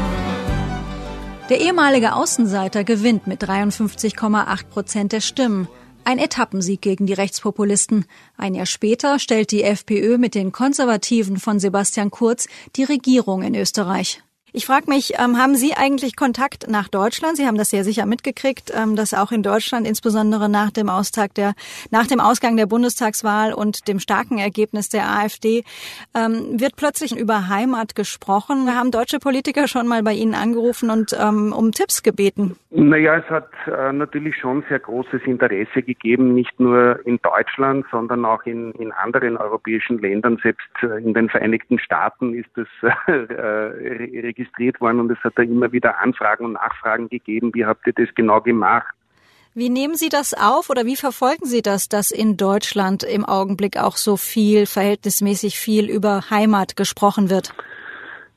Der 1.51 1.61
ehemalige 1.61 2.15
Außenseiter 2.15 2.85
gewinnt 2.85 3.27
mit 3.27 3.43
53,8 3.43 4.67
Prozent 4.69 5.13
der 5.13 5.21
Stimmen. 5.21 5.69
Ein 6.05 6.19
Etappensieg 6.19 6.81
gegen 6.81 7.07
die 7.07 7.13
Rechtspopulisten. 7.13 8.07
Ein 8.37 8.55
Jahr 8.55 8.67
später 8.67 9.19
stellt 9.19 9.51
die 9.51 9.65
FPÖ 9.65 10.17
mit 10.17 10.35
den 10.35 10.53
Konservativen 10.53 11.39
von 11.39 11.59
Sebastian 11.59 12.11
Kurz 12.11 12.47
die 12.77 12.85
Regierung 12.85 13.43
in 13.43 13.55
Österreich. 13.55 14.23
Ich 14.53 14.67
frage 14.67 14.87
mich, 14.89 15.13
ähm, 15.19 15.39
haben 15.39 15.55
Sie 15.55 15.75
eigentlich 15.77 16.17
Kontakt 16.17 16.69
nach 16.69 16.89
Deutschland? 16.89 17.37
Sie 17.37 17.47
haben 17.47 17.57
das 17.57 17.71
sehr 17.71 17.85
sicher 17.85 18.05
mitgekriegt, 18.05 18.73
ähm, 18.75 18.97
dass 18.97 19.15
auch 19.15 19.31
in 19.31 19.43
Deutschland, 19.43 19.87
insbesondere 19.87 20.49
nach 20.49 20.71
dem 20.71 20.89
Austag 20.89 21.35
der, 21.35 21.55
nach 21.91 22.07
dem 22.07 22.19
Ausgang 22.19 22.57
der 22.57 22.67
Bundestagswahl 22.67 23.53
und 23.53 23.87
dem 23.87 24.01
starken 24.01 24.39
Ergebnis 24.39 24.89
der 24.89 25.09
AfD, 25.09 25.63
ähm, 26.17 26.61
wird 26.61 26.75
plötzlich 26.77 27.17
über 27.17 27.49
Heimat 27.49 27.95
gesprochen. 27.95 28.75
Haben 28.75 28.91
deutsche 28.91 29.21
Politiker 29.21 29.69
schon 29.69 29.87
mal 29.87 30.03
bei 30.03 30.15
Ihnen 30.15 30.35
angerufen 30.35 30.91
und 30.91 31.17
ähm, 31.19 31.53
um 31.53 31.71
Tipps 31.71 32.03
gebeten? 32.03 32.57
Naja, 32.71 33.17
es 33.17 33.31
hat 33.31 33.51
äh, 33.67 33.93
natürlich 33.93 34.37
schon 34.37 34.65
sehr 34.69 34.81
großes 34.81 35.23
Interesse 35.27 35.83
gegeben, 35.83 36.35
nicht 36.35 36.59
nur 36.59 37.05
in 37.07 37.19
Deutschland, 37.23 37.85
sondern 37.91 38.25
auch 38.25 38.43
in, 38.45 38.73
in 38.73 38.91
anderen 38.93 39.37
europäischen 39.37 39.99
Ländern. 40.01 40.39
Selbst 40.43 40.69
äh, 40.83 41.03
in 41.03 41.15
den 41.15 41.29
Vereinigten 41.29 41.79
Staaten 41.79 42.35
ist 42.35 42.51
es 42.57 42.69
äh, 43.09 44.31
registriert 44.41 44.81
worden 44.81 45.01
und 45.01 45.11
es 45.11 45.19
hat 45.23 45.35
da 45.37 45.43
immer 45.43 45.73
wieder 45.73 46.01
Anfragen 46.01 46.45
und 46.45 46.53
Nachfragen 46.55 47.09
gegeben. 47.09 47.53
Wie 47.55 47.65
habt 47.65 47.87
ihr 47.87 47.93
das 47.93 48.09
genau 48.15 48.41
gemacht? 48.41 48.95
Wie 49.53 49.69
nehmen 49.69 49.95
Sie 49.95 50.09
das 50.09 50.33
auf 50.33 50.71
oder 50.71 50.87
wie 50.87 50.97
verfolgen 50.97 51.45
Sie 51.45 51.61
das, 51.61 51.89
dass 51.89 52.13
in 52.13 52.37
Deutschland 52.37 53.03
im 53.03 53.25
Augenblick 53.25 53.77
auch 53.79 53.97
so 53.97 54.17
viel, 54.17 54.67
verhältnismäßig 54.67 55.59
viel 55.59 55.91
über 55.91 56.31
Heimat 56.31 56.77
gesprochen 56.77 57.31
wird? 57.31 57.53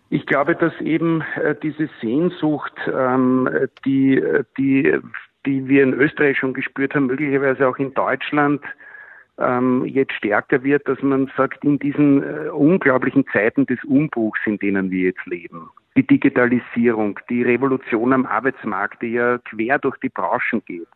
Ich 0.09 0.25
glaube, 0.25 0.55
dass 0.55 0.73
eben 0.81 1.23
äh, 1.41 1.55
diese 1.61 1.89
Sehnsucht, 2.01 2.73
ähm, 2.87 3.47
die, 3.85 4.23
die, 4.57 4.99
die 5.45 5.67
wir 5.67 5.83
in 5.83 5.93
Österreich 5.93 6.37
schon 6.37 6.53
gespürt 6.53 6.95
haben, 6.95 7.07
möglicherweise 7.07 7.67
auch 7.67 7.77
in 7.77 7.93
Deutschland, 7.93 8.61
ähm, 9.37 9.85
jetzt 9.85 10.13
stärker 10.13 10.63
wird, 10.63 10.87
dass 10.87 11.01
man 11.01 11.31
sagt, 11.35 11.63
in 11.63 11.79
diesen 11.79 12.23
äh, 12.23 12.49
unglaublichen 12.49 13.25
Zeiten 13.33 13.65
des 13.65 13.83
Umbruchs, 13.83 14.39
in 14.45 14.59
denen 14.59 14.91
wir 14.91 15.05
jetzt 15.05 15.25
leben, 15.25 15.69
die 15.95 16.05
Digitalisierung, 16.05 17.19
die 17.29 17.43
Revolution 17.43 18.13
am 18.13 18.25
Arbeitsmarkt, 18.25 19.01
die 19.01 19.13
ja 19.13 19.37
quer 19.39 19.79
durch 19.79 19.97
die 19.97 20.09
Branchen 20.09 20.63
geht, 20.65 20.87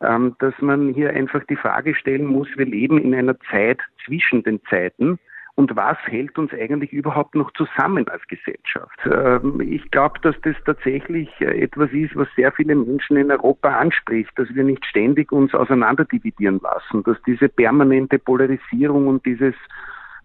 ähm, 0.00 0.36
dass 0.38 0.54
man 0.60 0.94
hier 0.94 1.10
einfach 1.10 1.44
die 1.44 1.56
Frage 1.56 1.94
stellen 1.94 2.26
muss, 2.26 2.48
wir 2.56 2.66
leben 2.66 2.98
in 2.98 3.14
einer 3.14 3.38
Zeit 3.50 3.80
zwischen 4.04 4.42
den 4.42 4.60
Zeiten 4.70 5.18
und 5.58 5.74
was 5.74 5.98
hält 6.04 6.38
uns 6.38 6.52
eigentlich 6.52 6.92
überhaupt 6.92 7.34
noch 7.34 7.52
zusammen 7.54 8.06
als 8.06 8.22
Gesellschaft? 8.28 8.96
Ähm, 9.04 9.60
ich 9.60 9.90
glaube, 9.90 10.20
dass 10.22 10.36
das 10.42 10.54
tatsächlich 10.64 11.28
äh, 11.40 11.62
etwas 11.62 11.90
ist, 11.90 12.14
was 12.14 12.28
sehr 12.36 12.52
viele 12.52 12.76
Menschen 12.76 13.16
in 13.16 13.32
Europa 13.32 13.70
anspricht, 13.70 14.30
dass 14.36 14.54
wir 14.54 14.62
nicht 14.62 14.86
ständig 14.86 15.32
uns 15.32 15.52
auseinanderdividieren 15.54 16.60
lassen, 16.62 17.02
dass 17.02 17.20
diese 17.26 17.48
permanente 17.48 18.20
Polarisierung 18.20 19.08
und 19.08 19.26
dieses 19.26 19.56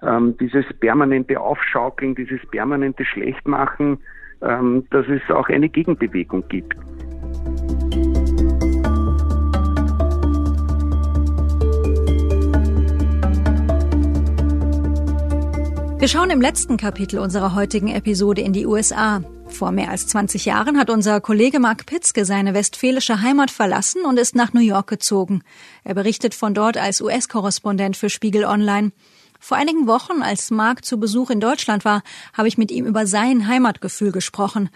ähm, 0.06 0.36
dieses 0.38 0.66
permanente 0.80 1.40
Aufschaukeln, 1.40 2.16
dieses 2.16 2.40
permanente 2.48 3.06
Schlechtmachen, 3.06 4.00
ähm, 4.42 4.86
dass 4.90 5.06
es 5.08 5.22
auch 5.34 5.50
eine 5.50 5.70
Gegenbewegung 5.70 6.48
gibt. 6.50 6.76
Wir 16.04 16.10
schauen 16.10 16.32
im 16.32 16.42
letzten 16.42 16.76
Kapitel 16.76 17.18
unserer 17.20 17.56
heutigen 17.56 17.88
Episode 17.88 18.42
in 18.42 18.52
die 18.52 18.66
USA. 18.66 19.24
Vor 19.48 19.72
mehr 19.72 19.90
als 19.90 20.08
20 20.08 20.44
Jahren 20.44 20.78
hat 20.78 20.90
unser 20.90 21.22
Kollege 21.22 21.60
Mark 21.60 21.86
Pitzke 21.86 22.26
seine 22.26 22.54
westfälische 22.54 23.22
Heimat 23.22 23.52
verlassen 23.52 24.04
und 24.04 24.20
ist 24.20 24.36
nach 24.36 24.52
New 24.52 24.60
York 24.60 24.88
gezogen. 24.88 25.44
Er 25.86 25.94
berichtet 25.94 26.34
von 26.34 26.54
dort 26.54 26.76
als 26.76 27.00
US-Korrespondent 27.00 27.96
für 27.96 28.10
Spiegel 28.10 28.44
Online. 28.44 28.92
Vor 29.44 29.58
einigen 29.58 29.88
Wochen, 29.88 30.22
als 30.22 30.52
Mark 30.52 30.86
zu 30.86 30.98
Besuch 30.98 31.30
in 31.30 31.42
Deutschland 31.42 31.84
war, 31.84 32.02
habe 32.32 32.48
ich 32.48 32.58
mit 32.58 32.72
ihm 32.72 32.86
über 32.86 33.06
sein 33.06 33.46
Heimatgefühl 33.46 34.14
gesprochen. 34.14 34.70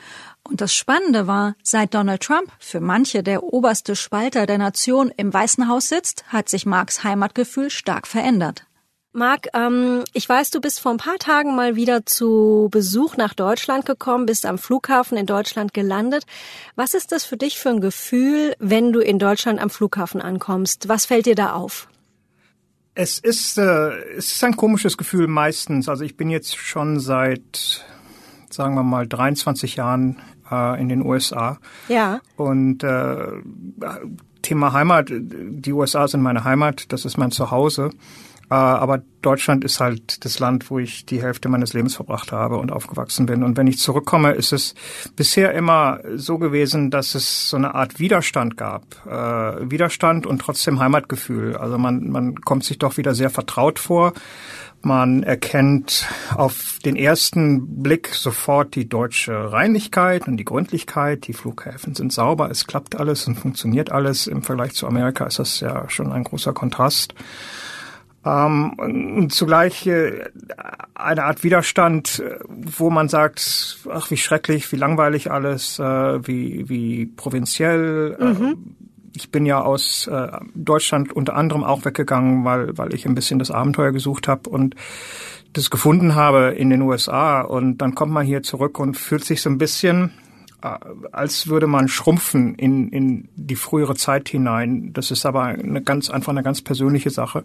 Und 0.44 0.60
das 0.60 0.76
Spannende 0.76 1.26
war, 1.26 1.56
seit 1.64 1.94
Donald 1.94 2.22
Trump 2.22 2.52
für 2.60 2.82
manche 2.82 3.24
der 3.24 3.44
oberste 3.44 3.96
Spalter 3.96 4.46
der 4.46 4.58
Nation 4.58 5.10
im 5.16 5.34
Weißen 5.34 5.70
Haus 5.70 5.88
sitzt, 5.88 6.26
hat 6.28 6.50
sich 6.50 6.66
Marks 6.66 7.06
Heimatgefühl 7.06 7.70
stark 7.70 8.08
verändert. 8.08 8.66
Marc, 9.14 9.48
ähm, 9.54 10.04
ich 10.12 10.28
weiß, 10.28 10.52
du 10.52 10.60
bist 10.60 10.82
vor 10.82 10.92
ein 10.92 10.98
paar 10.98 11.18
Tagen 11.18 11.56
mal 11.56 11.78
wieder 11.78 12.06
zu 12.06 12.68
Besuch 12.70 13.16
nach 13.16 13.34
Deutschland 13.34 13.86
gekommen, 13.86 14.26
bist 14.26 14.46
am 14.46 14.58
Flughafen 14.58 15.18
in 15.18 15.28
Deutschland 15.28 15.74
gelandet. 15.74 16.26
Was 16.76 16.94
ist 16.94 17.14
das 17.14 17.24
für 17.24 17.38
dich 17.38 17.58
für 17.58 17.70
ein 17.70 17.80
Gefühl, 17.80 18.54
wenn 18.60 18.92
du 18.92 19.00
in 19.00 19.18
Deutschland 19.18 19.62
am 19.62 19.70
Flughafen 19.70 20.22
ankommst? 20.22 20.90
Was 20.90 21.06
fällt 21.06 21.26
dir 21.26 21.36
da 21.36 21.54
auf? 21.54 21.88
Es 23.00 23.20
ist, 23.20 23.60
äh, 23.60 23.92
es 24.18 24.32
ist 24.32 24.44
ein 24.44 24.58
komisches 24.58 24.98
Gefühl 24.98 25.28
meistens. 25.28 25.88
Also 25.88 26.04
ich 26.04 26.18
bin 26.18 26.32
jetzt 26.32 26.58
schon 26.58 27.00
seit, 27.00 27.86
sagen 28.50 28.74
wir 28.74 28.82
mal, 28.82 29.06
23 29.06 29.76
Jahren 29.76 30.18
äh, 30.50 30.82
in 30.82 30.90
den 30.90 31.06
USA. 31.06 31.60
Ja. 31.90 32.22
Und 32.38 32.84
äh, 32.84 33.28
Thema 34.42 34.74
Heimat, 34.74 35.12
die 35.12 35.74
USA 35.74 36.08
sind 36.08 36.24
meine 36.24 36.44
Heimat, 36.44 36.92
das 36.92 37.06
ist 37.06 37.18
mein 37.18 37.30
Zuhause. 37.30 37.92
Äh, 38.50 38.54
aber 38.54 39.02
Deutschland 39.22 39.66
ist 39.66 39.80
halt 39.80 40.24
das 40.24 40.40
Land, 40.40 40.70
wo 40.70 40.80
ich 40.80 41.06
die 41.06 41.22
Hälfte 41.22 41.50
meines 41.50 41.74
Lebens 41.74 41.96
verbracht 41.96 42.32
habe 42.32 42.58
und 42.58 42.72
aufgewachsen 42.72 43.26
bin. 43.26 43.44
Und 43.44 43.58
wenn 43.58 43.68
ich 43.68 43.80
zurückkomme, 43.80 44.32
ist 44.32 44.54
es 44.54 44.74
bisher 45.16 45.54
immer 45.54 46.00
so 46.16 46.38
gewesen, 46.38 46.90
dass 46.90 47.16
es 47.16 47.50
so 47.50 47.58
eine 47.58 47.76
Art 47.76 48.00
Widerstand 48.00 48.56
gab. 48.56 48.84
Äh, 49.06 49.70
Widerstand 49.70 50.26
und 50.26 50.40
trotzdem 50.40 50.80
Heimatgefühl. 50.80 51.58
Also 51.58 51.78
man, 51.78 52.10
man 52.10 52.36
kommt 52.42 52.64
sich 52.64 52.78
doch 52.78 52.98
wieder 52.98 53.14
sehr 53.14 53.30
vertraut 53.30 53.80
vor. 53.80 54.14
Man 54.82 55.24
erkennt 55.24 56.08
auf 56.36 56.78
den 56.86 56.96
ersten 56.96 57.82
Blick 57.82 58.10
sofort 58.14 58.76
die 58.76 58.88
deutsche 58.88 59.52
Reinlichkeit 59.52 60.28
und 60.28 60.38
die 60.38 60.46
Gründlichkeit. 60.46 61.28
Die 61.28 61.34
Flughäfen 61.34 61.96
sind 61.96 62.14
sauber, 62.14 62.50
es 62.52 62.68
klappt 62.68 62.96
alles 62.96 63.28
und 63.28 63.36
funktioniert 63.36 63.92
alles. 63.92 64.28
Im 64.28 64.44
Vergleich 64.44 64.74
zu 64.74 64.88
Amerika 64.88 65.26
ist 65.26 65.40
das 65.40 65.60
ja 65.60 65.90
schon 65.90 66.12
ein 66.12 66.24
großer 66.24 66.54
Kontrast. 66.54 67.16
Ähm, 68.28 69.28
zugleich 69.30 69.88
äh, 69.88 70.26
eine 70.96 71.24
Art 71.24 71.44
Widerstand, 71.44 72.20
äh, 72.20 72.40
wo 72.48 72.90
man 72.90 73.08
sagt, 73.10 73.80
ach 73.92 74.12
wie 74.12 74.18
schrecklich, 74.18 74.72
wie 74.72 74.76
langweilig 74.76 75.32
alles, 75.32 75.80
äh, 75.80 76.28
wie, 76.28 76.68
wie 76.68 77.06
provinziell. 77.06 78.18
Äh, 78.20 78.24
mhm. 78.26 78.76
ich 79.16 79.32
bin 79.32 79.46
ja 79.46 79.62
aus 79.62 80.08
äh, 80.08 80.28
Deutschland 80.56 81.14
unter 81.14 81.36
anderem 81.36 81.64
auch 81.64 81.86
weggegangen, 81.86 82.44
weil, 82.44 82.78
weil 82.78 82.94
ich 82.94 83.06
ein 83.06 83.16
bisschen 83.16 83.40
das 83.40 83.52
Abenteuer 83.52 83.92
gesucht 83.92 84.28
habe 84.28 84.50
und 84.50 84.76
das 85.54 85.70
gefunden 85.70 86.16
habe 86.16 86.54
in 86.58 86.70
den 86.70 86.82
USA. 86.82 87.42
Und 87.42 87.78
dann 87.78 87.96
kommt 87.96 88.12
man 88.12 88.26
hier 88.26 88.44
zurück 88.44 88.80
und 88.80 88.98
fühlt 88.98 89.24
sich 89.24 89.42
so 89.42 89.50
ein 89.50 89.58
bisschen 89.58 90.12
als 91.12 91.48
würde 91.48 91.68
man 91.68 91.88
schrumpfen 91.88 92.56
in, 92.56 92.90
in 92.90 93.30
die 93.36 93.56
frühere 93.56 93.96
Zeit 93.96 94.30
hinein. 94.30 94.92
Das 94.94 95.12
ist 95.12 95.26
aber 95.26 95.44
eine 95.44 95.82
ganz, 95.82 96.10
einfach 96.10 96.32
eine 96.32 96.44
ganz 96.44 96.62
persönliche 96.62 97.10
Sache. 97.10 97.44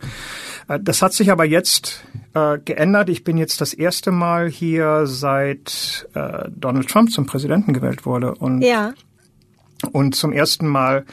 Äh, 0.69 0.79
das 0.81 1.03
hat 1.03 1.13
sich 1.13 1.31
aber 1.31 1.45
jetzt 1.45 2.05
äh, 2.35 2.59
geändert. 2.59 3.09
Ich 3.09 3.25
bin 3.25 3.39
jetzt 3.39 3.61
das 3.61 3.75
erste 3.75 4.11
Mal 4.11 4.49
hier 4.49 5.07
seit 5.07 6.09
äh, 6.15 6.49
Donald 6.51 6.89
Trump 6.89 7.11
zum 7.11 7.27
Präsidenten 7.27 7.73
gewählt 7.73 8.07
wurde. 8.07 8.35
Und, 8.35 8.63
ja. 8.63 8.93
und 9.93 10.15
zum 10.15 10.33
ersten 10.33 10.67
Mal 10.67 11.05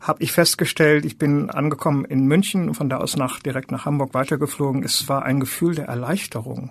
habe 0.00 0.22
ich 0.22 0.32
festgestellt, 0.32 1.04
ich 1.04 1.18
bin 1.18 1.50
angekommen 1.50 2.04
in 2.04 2.26
München 2.26 2.68
und 2.68 2.74
von 2.74 2.88
da 2.88 2.98
aus 2.98 3.16
nach, 3.16 3.40
direkt 3.40 3.70
nach 3.72 3.84
Hamburg 3.84 4.14
weitergeflogen. 4.14 4.82
Es 4.82 5.08
war 5.08 5.24
ein 5.24 5.40
Gefühl 5.40 5.74
der 5.74 5.86
Erleichterung. 5.86 6.70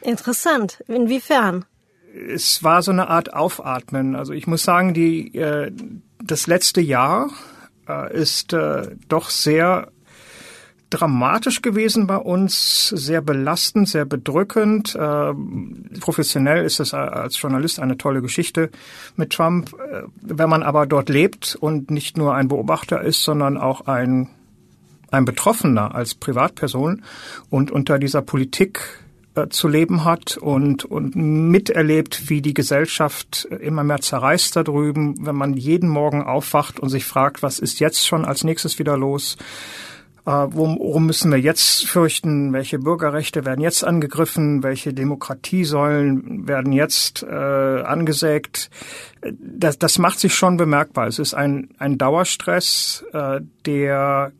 Interessant. 0.00 0.82
Inwiefern? 0.86 1.64
Es 2.14 2.62
war 2.62 2.82
so 2.82 2.90
eine 2.90 3.08
Art 3.08 3.34
Aufatmen. 3.34 4.16
Also 4.16 4.32
ich 4.32 4.46
muss 4.46 4.62
sagen, 4.62 4.94
die, 4.94 5.34
äh, 5.34 5.72
das 6.22 6.46
letzte 6.46 6.80
Jahr 6.80 7.30
äh, 7.88 8.16
ist 8.16 8.52
äh, 8.52 8.96
doch 9.08 9.30
sehr 9.30 9.88
dramatisch 10.90 11.60
gewesen 11.60 12.06
bei 12.06 12.16
uns, 12.16 12.88
sehr 12.88 13.20
belastend, 13.20 13.88
sehr 13.88 14.06
bedrückend. 14.06 14.94
Äh, 14.94 15.34
professionell 16.00 16.64
ist 16.64 16.80
es 16.80 16.94
als 16.94 17.40
Journalist 17.40 17.78
eine 17.78 17.98
tolle 17.98 18.22
Geschichte 18.22 18.70
mit 19.16 19.30
Trump. 19.30 19.74
Äh, 19.74 20.04
wenn 20.22 20.48
man 20.48 20.62
aber 20.62 20.86
dort 20.86 21.08
lebt 21.10 21.56
und 21.60 21.90
nicht 21.90 22.16
nur 22.16 22.34
ein 22.34 22.48
Beobachter 22.48 23.02
ist, 23.02 23.22
sondern 23.22 23.58
auch 23.58 23.86
ein, 23.86 24.30
ein 25.10 25.26
Betroffener 25.26 25.94
als 25.94 26.14
Privatperson 26.14 27.02
und 27.50 27.70
unter 27.70 27.98
dieser 27.98 28.22
Politik 28.22 28.80
äh, 28.80 29.07
zu 29.50 29.68
leben 29.68 30.04
hat 30.04 30.36
und, 30.36 30.84
und 30.84 31.14
miterlebt, 31.16 32.28
wie 32.28 32.42
die 32.42 32.54
Gesellschaft 32.54 33.48
immer 33.60 33.84
mehr 33.84 34.00
zerreißt 34.00 34.56
da 34.56 34.62
drüben, 34.62 35.14
wenn 35.24 35.36
man 35.36 35.54
jeden 35.54 35.88
Morgen 35.88 36.22
aufwacht 36.22 36.80
und 36.80 36.88
sich 36.88 37.04
fragt, 37.04 37.42
was 37.42 37.58
ist 37.58 37.80
jetzt 37.80 38.06
schon 38.06 38.24
als 38.24 38.44
nächstes 38.44 38.78
wieder 38.78 38.96
los? 38.96 39.36
Äh, 40.28 40.48
worum 40.50 41.06
müssen 41.06 41.32
wir 41.32 41.38
jetzt 41.38 41.86
fürchten? 41.86 42.52
Welche 42.52 42.78
Bürgerrechte 42.78 43.46
werden 43.46 43.62
jetzt 43.62 43.82
angegriffen? 43.82 44.62
Welche 44.62 44.92
Demokratiesäulen 44.92 46.46
werden 46.46 46.74
jetzt 46.74 47.22
äh, 47.22 47.26
angesägt? 47.34 48.68
Das, 49.40 49.78
das 49.78 49.96
macht 49.96 50.20
sich 50.20 50.34
schon 50.34 50.58
bemerkbar. 50.58 51.06
Es 51.06 51.18
ist 51.18 51.32
ein, 51.32 51.70
ein 51.78 51.96
Dauerstress, 51.96 53.06
äh, 53.14 53.40
der 53.64 54.32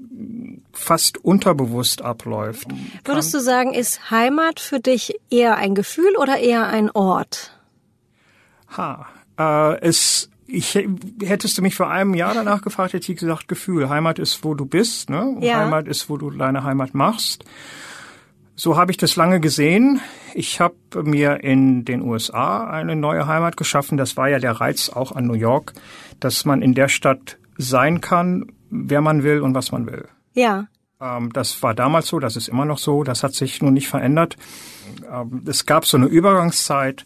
fast 0.74 1.24
unterbewusst 1.24 2.02
abläuft. 2.02 2.68
Würdest 3.06 3.32
du 3.32 3.40
sagen, 3.40 3.72
ist 3.72 4.10
Heimat 4.10 4.60
für 4.60 4.80
dich 4.80 5.18
eher 5.30 5.56
ein 5.56 5.74
Gefühl 5.74 6.16
oder 6.18 6.38
eher 6.38 6.66
ein 6.66 6.90
Ort? 6.90 7.58
Ha, 8.76 9.06
äh, 9.38 9.80
es 9.80 10.27
ich 10.48 10.78
hättest 11.22 11.58
du 11.58 11.62
mich 11.62 11.74
vor 11.74 11.90
einem 11.90 12.14
Jahr 12.14 12.32
danach 12.32 12.62
gefragt, 12.62 12.94
hätte 12.94 13.12
ich 13.12 13.18
gesagt, 13.18 13.48
Gefühl. 13.48 13.88
Heimat 13.90 14.18
ist, 14.18 14.42
wo 14.44 14.54
du 14.54 14.64
bist, 14.64 15.10
ne? 15.10 15.36
Ja. 15.40 15.58
Heimat 15.58 15.86
ist, 15.86 16.08
wo 16.08 16.16
du 16.16 16.30
deine 16.30 16.64
Heimat 16.64 16.94
machst. 16.94 17.44
So 18.56 18.76
habe 18.76 18.90
ich 18.90 18.96
das 18.96 19.14
lange 19.14 19.40
gesehen. 19.40 20.00
Ich 20.34 20.58
habe 20.58 20.74
mir 21.04 21.44
in 21.44 21.84
den 21.84 22.02
USA 22.02 22.68
eine 22.68 22.96
neue 22.96 23.26
Heimat 23.26 23.56
geschaffen. 23.56 23.98
Das 23.98 24.16
war 24.16 24.28
ja 24.28 24.38
der 24.38 24.52
Reiz 24.52 24.88
auch 24.88 25.12
an 25.12 25.26
New 25.26 25.34
York, 25.34 25.74
dass 26.18 26.44
man 26.44 26.62
in 26.62 26.74
der 26.74 26.88
Stadt 26.88 27.38
sein 27.58 28.00
kann, 28.00 28.50
wer 28.70 29.00
man 29.00 29.22
will 29.22 29.42
und 29.42 29.54
was 29.54 29.70
man 29.70 29.86
will. 29.86 30.08
Ja. 30.32 30.66
Ähm, 31.00 31.32
das 31.32 31.62
war 31.62 31.74
damals 31.74 32.08
so, 32.08 32.18
das 32.18 32.36
ist 32.36 32.48
immer 32.48 32.64
noch 32.64 32.78
so, 32.78 33.04
das 33.04 33.22
hat 33.22 33.34
sich 33.34 33.62
nun 33.62 33.74
nicht 33.74 33.88
verändert. 33.88 34.36
Ähm, 35.12 35.42
es 35.46 35.66
gab 35.66 35.84
so 35.86 35.96
eine 35.96 36.06
Übergangszeit, 36.06 37.04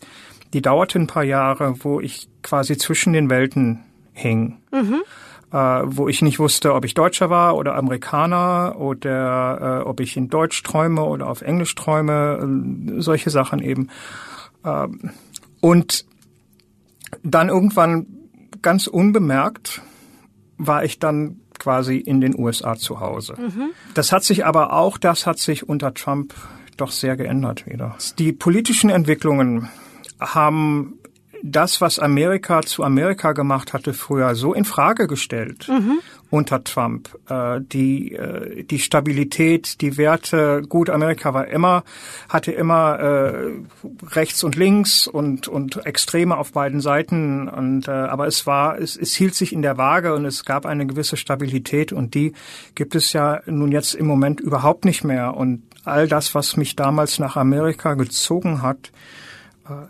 die 0.52 0.62
dauerte 0.62 0.98
ein 0.98 1.06
paar 1.06 1.24
Jahre, 1.24 1.74
wo 1.84 2.00
ich 2.00 2.28
quasi 2.42 2.76
zwischen 2.76 3.12
den 3.12 3.30
Welten 3.30 3.80
hing. 4.12 4.58
Mhm. 4.70 5.02
Äh, 5.52 5.82
wo 5.84 6.08
ich 6.08 6.22
nicht 6.22 6.38
wusste, 6.38 6.72
ob 6.72 6.84
ich 6.84 6.94
Deutscher 6.94 7.28
war 7.28 7.56
oder 7.56 7.74
Amerikaner 7.74 8.76
oder 8.78 9.82
äh, 9.82 9.86
ob 9.86 10.00
ich 10.00 10.16
in 10.16 10.30
Deutsch 10.30 10.62
träume 10.62 11.02
oder 11.02 11.26
auf 11.28 11.42
Englisch 11.42 11.74
träume, 11.74 12.38
äh, 12.96 13.00
solche 13.00 13.28
Sachen 13.28 13.62
eben. 13.62 13.88
Äh, 14.64 14.88
und 15.60 16.06
dann 17.22 17.50
irgendwann 17.50 18.06
ganz 18.62 18.86
unbemerkt 18.86 19.82
war 20.56 20.84
ich 20.84 20.98
dann 20.98 21.40
quasi 21.58 21.96
in 21.96 22.20
den 22.20 22.38
USA 22.38 22.76
zu 22.76 23.00
Hause. 23.00 23.34
Mhm. 23.38 23.70
Das 23.94 24.10
hat 24.10 24.24
sich 24.24 24.46
aber 24.46 24.72
auch, 24.72 24.96
das 24.96 25.26
hat 25.26 25.38
sich 25.38 25.68
unter 25.68 25.92
Trump 25.92 26.34
doch 26.76 26.90
sehr 26.90 27.16
geändert 27.16 27.66
wieder. 27.66 27.96
Die 28.18 28.32
politischen 28.32 28.88
Entwicklungen 28.88 29.68
haben 30.26 30.98
das, 31.42 31.80
was 31.80 31.98
Amerika 31.98 32.62
zu 32.62 32.84
Amerika 32.84 33.32
gemacht 33.32 33.72
hatte 33.72 33.94
früher, 33.94 34.34
so 34.34 34.54
in 34.54 34.64
Frage 34.64 35.08
gestellt 35.08 35.66
mhm. 35.68 35.98
unter 36.30 36.62
Trump. 36.62 37.10
Äh, 37.28 37.60
die, 37.60 38.14
äh, 38.14 38.62
die 38.62 38.78
Stabilität, 38.78 39.80
die 39.80 39.96
Werte, 39.96 40.62
gut, 40.68 40.88
Amerika 40.88 41.34
war 41.34 41.48
immer, 41.48 41.82
hatte 42.28 42.52
immer 42.52 42.98
äh, 43.00 43.52
rechts 44.06 44.44
und 44.44 44.54
links 44.54 45.08
und, 45.08 45.48
und 45.48 45.84
Extreme 45.84 46.36
auf 46.36 46.52
beiden 46.52 46.80
Seiten. 46.80 47.48
Und, 47.48 47.88
äh, 47.88 47.90
aber 47.90 48.28
es 48.28 48.46
war, 48.46 48.78
es, 48.78 48.96
es 48.96 49.14
hielt 49.14 49.34
sich 49.34 49.52
in 49.52 49.62
der 49.62 49.76
Waage 49.76 50.14
und 50.14 50.24
es 50.24 50.44
gab 50.44 50.64
eine 50.64 50.86
gewisse 50.86 51.16
Stabilität 51.16 51.92
und 51.92 52.14
die 52.14 52.34
gibt 52.76 52.94
es 52.94 53.12
ja 53.12 53.40
nun 53.46 53.72
jetzt 53.72 53.94
im 53.94 54.06
Moment 54.06 54.40
überhaupt 54.40 54.84
nicht 54.84 55.02
mehr. 55.02 55.36
Und 55.36 55.64
all 55.84 56.06
das, 56.06 56.36
was 56.36 56.56
mich 56.56 56.76
damals 56.76 57.18
nach 57.18 57.36
Amerika 57.36 57.94
gezogen 57.94 58.62
hat, 58.62 58.92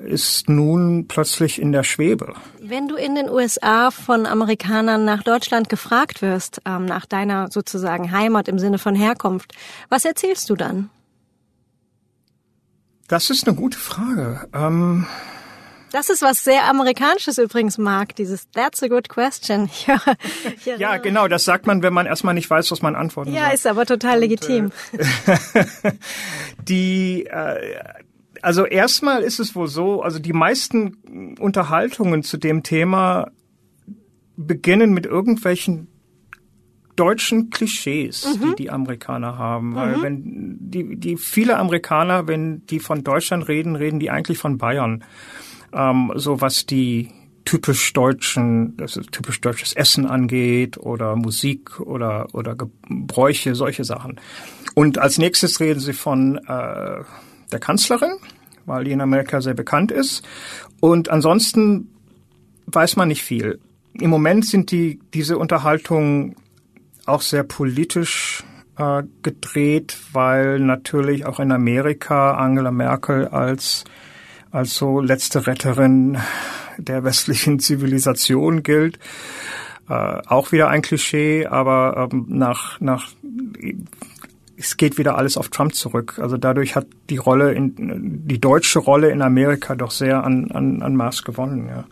ist 0.04 0.48
nun 0.48 1.06
plötzlich 1.08 1.60
in 1.60 1.72
der 1.72 1.82
Schwebe. 1.84 2.34
Wenn 2.60 2.88
du 2.88 2.96
in 2.96 3.14
den 3.14 3.28
USA 3.28 3.90
von 3.90 4.26
Amerikanern 4.26 5.04
nach 5.04 5.22
Deutschland 5.22 5.68
gefragt 5.68 6.22
wirst, 6.22 6.60
ähm, 6.66 6.84
nach 6.86 7.06
deiner 7.06 7.50
sozusagen 7.50 8.10
Heimat 8.12 8.48
im 8.48 8.58
Sinne 8.58 8.78
von 8.78 8.94
Herkunft, 8.94 9.52
was 9.88 10.04
erzählst 10.04 10.48
du 10.50 10.56
dann? 10.56 10.90
Das 13.08 13.30
ist 13.30 13.46
eine 13.46 13.56
gute 13.56 13.78
Frage. 13.78 14.48
Ähm 14.54 15.06
das 15.92 16.08
ist 16.08 16.22
was 16.22 16.42
sehr 16.42 16.64
Amerikanisches 16.68 17.36
übrigens, 17.36 17.76
Mark, 17.76 18.16
dieses 18.16 18.50
That's 18.52 18.82
a 18.82 18.88
good 18.88 19.10
question. 19.10 19.68
ja, 19.86 20.00
ja, 20.78 20.96
genau, 20.96 21.28
das 21.28 21.44
sagt 21.44 21.66
man, 21.66 21.82
wenn 21.82 21.92
man 21.92 22.06
erstmal 22.06 22.32
nicht 22.32 22.48
weiß, 22.48 22.70
was 22.70 22.80
man 22.80 22.96
antworten 22.96 23.34
Ja, 23.34 23.46
soll. 23.46 23.54
ist 23.54 23.66
aber 23.66 23.84
total 23.84 24.14
Und, 24.14 24.20
legitim. 24.20 24.72
Äh, 24.96 25.64
die, 26.66 27.26
äh, 27.26 27.82
also 28.42 28.66
erstmal 28.66 29.22
ist 29.22 29.38
es 29.38 29.54
wohl 29.54 29.68
so, 29.68 30.02
also 30.02 30.18
die 30.18 30.32
meisten 30.32 31.36
Unterhaltungen 31.38 32.24
zu 32.24 32.36
dem 32.36 32.62
Thema 32.62 33.30
beginnen 34.36 34.92
mit 34.92 35.06
irgendwelchen 35.06 35.86
deutschen 36.96 37.50
Klischees, 37.50 38.36
mhm. 38.36 38.50
die 38.50 38.64
die 38.64 38.70
Amerikaner 38.70 39.38
haben, 39.38 39.74
weil 39.76 39.96
mhm. 39.96 40.02
wenn 40.02 40.56
die 40.60 40.96
die 40.96 41.16
viele 41.16 41.56
Amerikaner, 41.56 42.26
wenn 42.28 42.66
die 42.66 42.80
von 42.80 43.04
Deutschland 43.04 43.48
reden, 43.48 43.76
reden 43.76 44.00
die 44.00 44.10
eigentlich 44.10 44.38
von 44.38 44.58
Bayern. 44.58 45.04
Ähm, 45.72 46.12
so 46.16 46.40
was 46.40 46.66
die 46.66 47.10
typisch 47.44 47.92
deutschen, 47.92 48.76
das 48.76 48.96
ist 48.96 49.12
typisch 49.12 49.40
deutsches 49.40 49.72
Essen 49.72 50.06
angeht 50.06 50.78
oder 50.78 51.16
Musik 51.16 51.80
oder 51.80 52.26
oder 52.32 52.56
Gebräuche, 52.56 53.54
solche 53.54 53.84
Sachen. 53.84 54.20
Und 54.74 54.98
als 54.98 55.18
nächstes 55.18 55.60
reden 55.60 55.80
sie 55.80 55.92
von 55.92 56.38
äh, 56.46 57.02
der 57.52 57.60
Kanzlerin, 57.60 58.12
weil 58.66 58.84
die 58.84 58.92
in 58.92 59.00
Amerika 59.00 59.40
sehr 59.40 59.54
bekannt 59.54 59.92
ist. 59.92 60.22
Und 60.80 61.10
ansonsten 61.10 61.88
weiß 62.66 62.96
man 62.96 63.08
nicht 63.08 63.22
viel. 63.22 63.60
Im 63.94 64.10
Moment 64.10 64.46
sind 64.46 64.70
die, 64.70 65.00
diese 65.12 65.38
Unterhaltungen 65.38 66.36
auch 67.06 67.20
sehr 67.20 67.42
politisch 67.42 68.42
äh, 68.78 69.02
gedreht, 69.22 69.98
weil 70.12 70.58
natürlich 70.60 71.26
auch 71.26 71.40
in 71.40 71.52
Amerika 71.52 72.34
Angela 72.34 72.70
Merkel 72.70 73.28
als, 73.28 73.84
als 74.50 74.74
so 74.74 75.00
letzte 75.00 75.46
Retterin 75.46 76.18
der 76.78 77.04
westlichen 77.04 77.58
Zivilisation 77.60 78.62
gilt. 78.62 78.98
Äh, 79.88 79.92
auch 79.92 80.52
wieder 80.52 80.68
ein 80.68 80.82
Klischee, 80.82 81.46
aber 81.46 82.08
ähm, 82.12 82.26
nach, 82.28 82.80
nach 82.80 83.08
es 84.62 84.76
geht 84.76 84.96
wieder 84.96 85.18
alles 85.18 85.36
auf 85.36 85.48
Trump 85.48 85.74
zurück. 85.74 86.18
Also 86.20 86.36
dadurch 86.36 86.76
hat 86.76 86.86
die 87.10 87.16
Rolle 87.16 87.52
in, 87.52 87.74
die 88.26 88.40
deutsche 88.40 88.78
Rolle 88.78 89.10
in 89.10 89.20
Amerika 89.20 89.74
doch 89.74 89.90
sehr 89.90 90.22
an, 90.24 90.50
an, 90.52 90.82
an 90.82 90.94
Maß 90.94 91.24
gewonnen, 91.24 91.68
ja. 91.68 91.84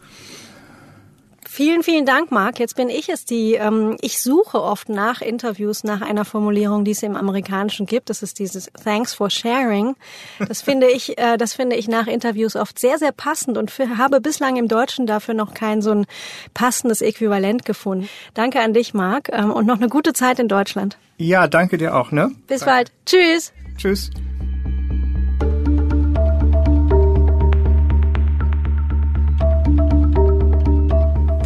Vielen, 1.60 1.82
vielen 1.82 2.06
Dank, 2.06 2.30
Marc. 2.30 2.58
Jetzt 2.58 2.74
bin 2.74 2.88
ich 2.88 3.10
es, 3.10 3.26
die 3.26 3.52
ähm, 3.52 3.98
ich 4.00 4.22
suche 4.22 4.62
oft 4.62 4.88
nach 4.88 5.20
Interviews 5.20 5.84
nach 5.84 6.00
einer 6.00 6.24
Formulierung, 6.24 6.86
die 6.86 6.92
es 6.92 7.02
im 7.02 7.16
Amerikanischen 7.16 7.84
gibt. 7.84 8.08
Das 8.08 8.22
ist 8.22 8.38
dieses 8.38 8.70
Thanks 8.82 9.12
for 9.12 9.28
sharing. 9.28 9.94
Das 10.38 10.62
finde 10.62 10.86
ich, 10.86 11.18
äh, 11.18 11.36
das 11.36 11.52
finde 11.52 11.76
ich 11.76 11.86
nach 11.86 12.06
Interviews 12.06 12.56
oft 12.56 12.78
sehr, 12.78 12.96
sehr 12.96 13.12
passend 13.12 13.58
und 13.58 13.70
für, 13.70 13.98
habe 13.98 14.22
bislang 14.22 14.56
im 14.56 14.68
Deutschen 14.68 15.06
dafür 15.06 15.34
noch 15.34 15.52
kein 15.52 15.82
so 15.82 15.90
ein 15.90 16.06
passendes 16.54 17.02
Äquivalent 17.02 17.66
gefunden. 17.66 18.08
Danke 18.32 18.60
an 18.60 18.72
dich, 18.72 18.94
Marc, 18.94 19.28
ähm, 19.30 19.50
und 19.50 19.66
noch 19.66 19.76
eine 19.76 19.90
gute 19.90 20.14
Zeit 20.14 20.38
in 20.38 20.48
Deutschland. 20.48 20.96
Ja, 21.18 21.46
danke 21.46 21.76
dir 21.76 21.94
auch, 21.94 22.10
ne? 22.10 22.30
Bis 22.46 22.60
danke. 22.60 22.74
bald. 22.74 22.92
Tschüss. 23.04 23.52
Tschüss. 23.76 24.10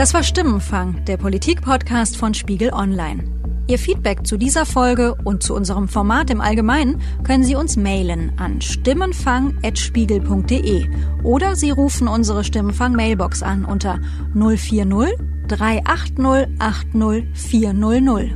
Das 0.05 0.13
war 0.13 0.23
Stimmenfang, 0.23 1.03
der 1.07 1.17
Politik-Podcast 1.17 2.19
von 2.19 2.35
Spiegel 2.35 2.75
Online. 2.75 3.25
Ihr 3.69 3.79
Feedback 3.79 4.27
zu 4.27 4.37
dieser 4.37 4.67
Folge 4.67 5.15
und 5.25 5.43
zu 5.43 5.55
unserem 5.55 5.89
Format 5.89 6.29
im 6.29 6.43
Allgemeinen 6.43 7.01
können 7.23 7.43
Sie 7.43 7.55
uns 7.55 7.79
mailen 7.79 8.39
an 8.39 8.61
stimmenfang.spiegel.de 8.61 10.89
oder 11.23 11.57
Sie 11.57 11.71
rufen 11.71 12.07
unsere 12.07 12.45
Stimmenfang-Mailbox 12.45 13.43
an 13.43 13.65
unter 13.65 13.99
040 14.35 15.15
380 15.49 16.49
80 16.59 17.25
400. 17.33 18.27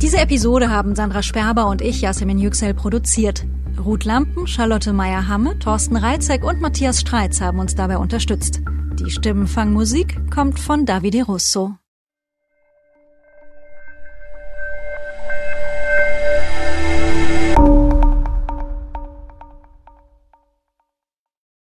Diese 0.00 0.16
Episode 0.16 0.70
haben 0.70 0.94
Sandra 0.94 1.22
Sperber 1.22 1.66
und 1.66 1.82
ich, 1.82 2.00
Yasemin 2.00 2.38
Yüksel, 2.38 2.72
produziert. 2.72 3.44
Ruth 3.84 4.06
Lampen, 4.06 4.46
Charlotte 4.46 4.94
Meyer-Hamme, 4.94 5.58
Thorsten 5.58 5.96
Reitzek 5.96 6.44
und 6.44 6.62
Matthias 6.62 7.02
Streitz 7.02 7.42
haben 7.42 7.58
uns 7.58 7.74
dabei 7.74 7.98
unterstützt. 7.98 8.62
Die 8.98 9.10
Stimmenfangmusik 9.10 10.30
kommt 10.30 10.58
von 10.58 10.86
Davide 10.86 11.24
Russo. 11.24 11.74